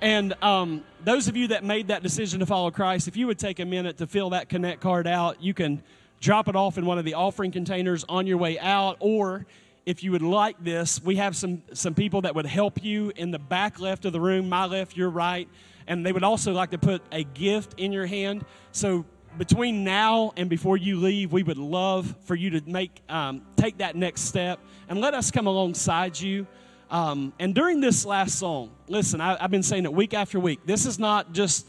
And 0.00 0.32
um, 0.42 0.84
those 1.04 1.28
of 1.28 1.36
you 1.36 1.48
that 1.48 1.62
made 1.64 1.88
that 1.88 2.02
decision 2.02 2.40
to 2.40 2.46
follow 2.46 2.70
Christ, 2.70 3.06
if 3.06 3.14
you 3.14 3.26
would 3.26 3.38
take 3.38 3.60
a 3.60 3.66
minute 3.66 3.98
to 3.98 4.06
fill 4.06 4.30
that 4.30 4.48
Connect 4.48 4.80
card 4.80 5.06
out, 5.06 5.42
you 5.42 5.52
can 5.52 5.82
drop 6.20 6.48
it 6.48 6.56
off 6.56 6.78
in 6.78 6.86
one 6.86 6.96
of 6.96 7.04
the 7.04 7.12
offering 7.12 7.50
containers 7.50 8.06
on 8.08 8.26
your 8.26 8.38
way 8.38 8.58
out. 8.58 8.96
Or 9.00 9.44
if 9.84 10.02
you 10.02 10.12
would 10.12 10.22
like 10.22 10.64
this 10.64 11.02
we 11.02 11.16
have 11.16 11.36
some 11.36 11.62
some 11.74 11.94
people 11.94 12.22
that 12.22 12.34
would 12.34 12.46
help 12.46 12.82
you 12.82 13.12
in 13.16 13.30
the 13.30 13.38
back 13.38 13.78
left 13.78 14.06
of 14.06 14.14
the 14.14 14.20
room 14.20 14.48
my 14.48 14.64
left 14.64 14.96
your 14.96 15.10
right. 15.10 15.46
And 15.86 16.06
they 16.06 16.12
would 16.12 16.24
also 16.24 16.54
like 16.54 16.70
to 16.70 16.78
put 16.78 17.02
a 17.12 17.22
gift 17.22 17.74
in 17.76 17.92
your 17.92 18.06
hand. 18.06 18.46
So 18.72 19.04
between 19.36 19.84
now 19.84 20.32
and 20.38 20.48
before 20.48 20.78
you 20.78 20.96
leave, 20.96 21.32
we 21.32 21.42
would 21.42 21.58
love 21.58 22.16
for 22.24 22.34
you 22.34 22.58
to 22.58 22.62
make 22.66 23.02
um, 23.10 23.42
take 23.56 23.76
that 23.78 23.94
next 23.94 24.22
step 24.22 24.58
and 24.88 25.00
let 25.00 25.14
us 25.14 25.30
come 25.30 25.46
alongside 25.46 26.18
you. 26.18 26.46
Um, 26.90 27.32
and 27.38 27.54
during 27.54 27.80
this 27.80 28.04
last 28.04 28.38
song, 28.38 28.70
listen, 28.88 29.20
I, 29.20 29.42
I've 29.42 29.50
been 29.50 29.62
saying 29.62 29.84
it 29.84 29.92
week 29.92 30.14
after 30.14 30.38
week. 30.38 30.60
This 30.64 30.86
is 30.86 30.98
not 30.98 31.32
just 31.32 31.66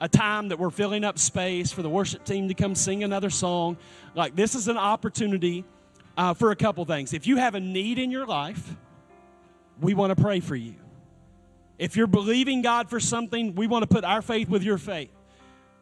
a 0.00 0.08
time 0.08 0.48
that 0.48 0.58
we're 0.58 0.70
filling 0.70 1.04
up 1.04 1.18
space 1.18 1.72
for 1.72 1.82
the 1.82 1.88
worship 1.88 2.24
team 2.24 2.48
to 2.48 2.54
come 2.54 2.74
sing 2.74 3.02
another 3.02 3.30
song. 3.30 3.76
Like, 4.14 4.36
this 4.36 4.54
is 4.54 4.68
an 4.68 4.76
opportunity 4.76 5.64
uh, 6.16 6.34
for 6.34 6.50
a 6.50 6.56
couple 6.56 6.84
things. 6.84 7.12
If 7.12 7.26
you 7.26 7.36
have 7.36 7.54
a 7.54 7.60
need 7.60 7.98
in 7.98 8.10
your 8.10 8.26
life, 8.26 8.76
we 9.80 9.94
want 9.94 10.16
to 10.16 10.22
pray 10.22 10.40
for 10.40 10.56
you. 10.56 10.74
If 11.78 11.96
you're 11.96 12.08
believing 12.08 12.60
God 12.62 12.90
for 12.90 13.00
something, 13.00 13.54
we 13.54 13.66
want 13.66 13.82
to 13.82 13.86
put 13.86 14.04
our 14.04 14.20
faith 14.20 14.48
with 14.48 14.62
your 14.62 14.78
faith. 14.78 15.10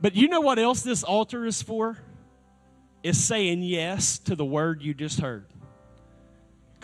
But 0.01 0.15
you 0.15 0.29
know 0.29 0.41
what 0.41 0.59
else 0.59 0.83
this 0.83 1.03
altar 1.03 1.47
is 1.47 1.63
for? 1.63 1.97
Is 3.03 3.23
saying 3.23 3.63
yes 3.63 4.19
to 4.21 4.37
the 4.37 4.45
word 4.45 4.83
you 4.83 4.93
just 4.93 5.21
heard. 5.21 5.47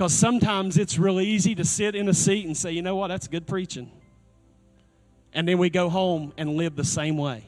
Because 0.03 0.15
sometimes 0.15 0.79
it's 0.79 0.99
really 0.99 1.25
easy 1.25 1.55
to 1.55 1.65
sit 1.65 1.95
in 1.95 2.09
a 2.09 2.13
seat 2.13 2.45
and 2.45 2.57
say, 2.57 2.73
you 2.73 2.83
know 2.83 2.97
what, 2.97 3.07
that's 3.07 3.29
good 3.29 3.47
preaching. 3.47 3.89
And 5.33 5.47
then 5.47 5.59
we 5.59 5.71
go 5.71 5.89
home 5.89 6.33
and 6.37 6.57
live 6.57 6.75
the 6.75 6.83
same 6.83 7.17
way. 7.17 7.45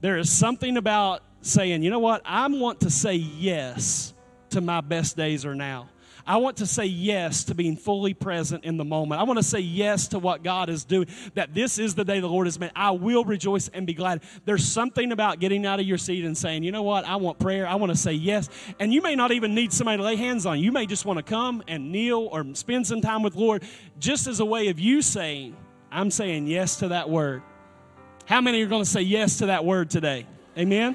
There 0.00 0.18
is 0.18 0.30
something 0.30 0.76
about 0.76 1.24
saying, 1.42 1.82
you 1.82 1.90
know 1.90 1.98
what, 1.98 2.22
I 2.24 2.46
want 2.46 2.82
to 2.82 2.90
say 2.90 3.14
yes 3.16 4.14
to 4.50 4.60
my 4.60 4.82
best 4.82 5.16
days 5.16 5.44
are 5.44 5.56
now. 5.56 5.88
I 6.30 6.36
want 6.36 6.58
to 6.58 6.66
say 6.66 6.84
yes 6.84 7.42
to 7.44 7.56
being 7.56 7.76
fully 7.76 8.14
present 8.14 8.64
in 8.64 8.76
the 8.76 8.84
moment. 8.84 9.20
I 9.20 9.24
want 9.24 9.40
to 9.40 9.42
say 9.42 9.58
yes 9.58 10.06
to 10.08 10.20
what 10.20 10.44
God 10.44 10.70
is 10.70 10.84
doing, 10.84 11.08
that 11.34 11.54
this 11.54 11.76
is 11.76 11.96
the 11.96 12.04
day 12.04 12.20
the 12.20 12.28
Lord 12.28 12.46
has 12.46 12.56
made. 12.56 12.70
I 12.76 12.92
will 12.92 13.24
rejoice 13.24 13.66
and 13.66 13.84
be 13.84 13.94
glad. 13.94 14.22
There's 14.44 14.64
something 14.64 15.10
about 15.10 15.40
getting 15.40 15.66
out 15.66 15.80
of 15.80 15.86
your 15.86 15.98
seat 15.98 16.24
and 16.24 16.38
saying, 16.38 16.62
you 16.62 16.70
know 16.70 16.84
what, 16.84 17.04
I 17.04 17.16
want 17.16 17.40
prayer. 17.40 17.66
I 17.66 17.74
want 17.74 17.90
to 17.90 17.98
say 17.98 18.12
yes. 18.12 18.48
And 18.78 18.94
you 18.94 19.02
may 19.02 19.16
not 19.16 19.32
even 19.32 19.56
need 19.56 19.72
somebody 19.72 19.96
to 19.96 20.04
lay 20.04 20.14
hands 20.14 20.46
on 20.46 20.60
you. 20.60 20.70
May 20.70 20.86
just 20.86 21.04
want 21.04 21.16
to 21.16 21.24
come 21.24 21.64
and 21.66 21.90
kneel 21.90 22.28
or 22.30 22.46
spend 22.54 22.86
some 22.86 23.00
time 23.00 23.24
with 23.24 23.34
Lord 23.34 23.64
just 23.98 24.28
as 24.28 24.38
a 24.38 24.44
way 24.44 24.68
of 24.68 24.78
you 24.78 25.02
saying, 25.02 25.56
I'm 25.90 26.12
saying 26.12 26.46
yes 26.46 26.76
to 26.76 26.88
that 26.88 27.10
word. 27.10 27.42
How 28.26 28.40
many 28.40 28.62
are 28.62 28.68
going 28.68 28.84
to 28.84 28.88
say 28.88 29.02
yes 29.02 29.38
to 29.38 29.46
that 29.46 29.64
word 29.64 29.90
today? 29.90 30.28
Amen. 30.56 30.94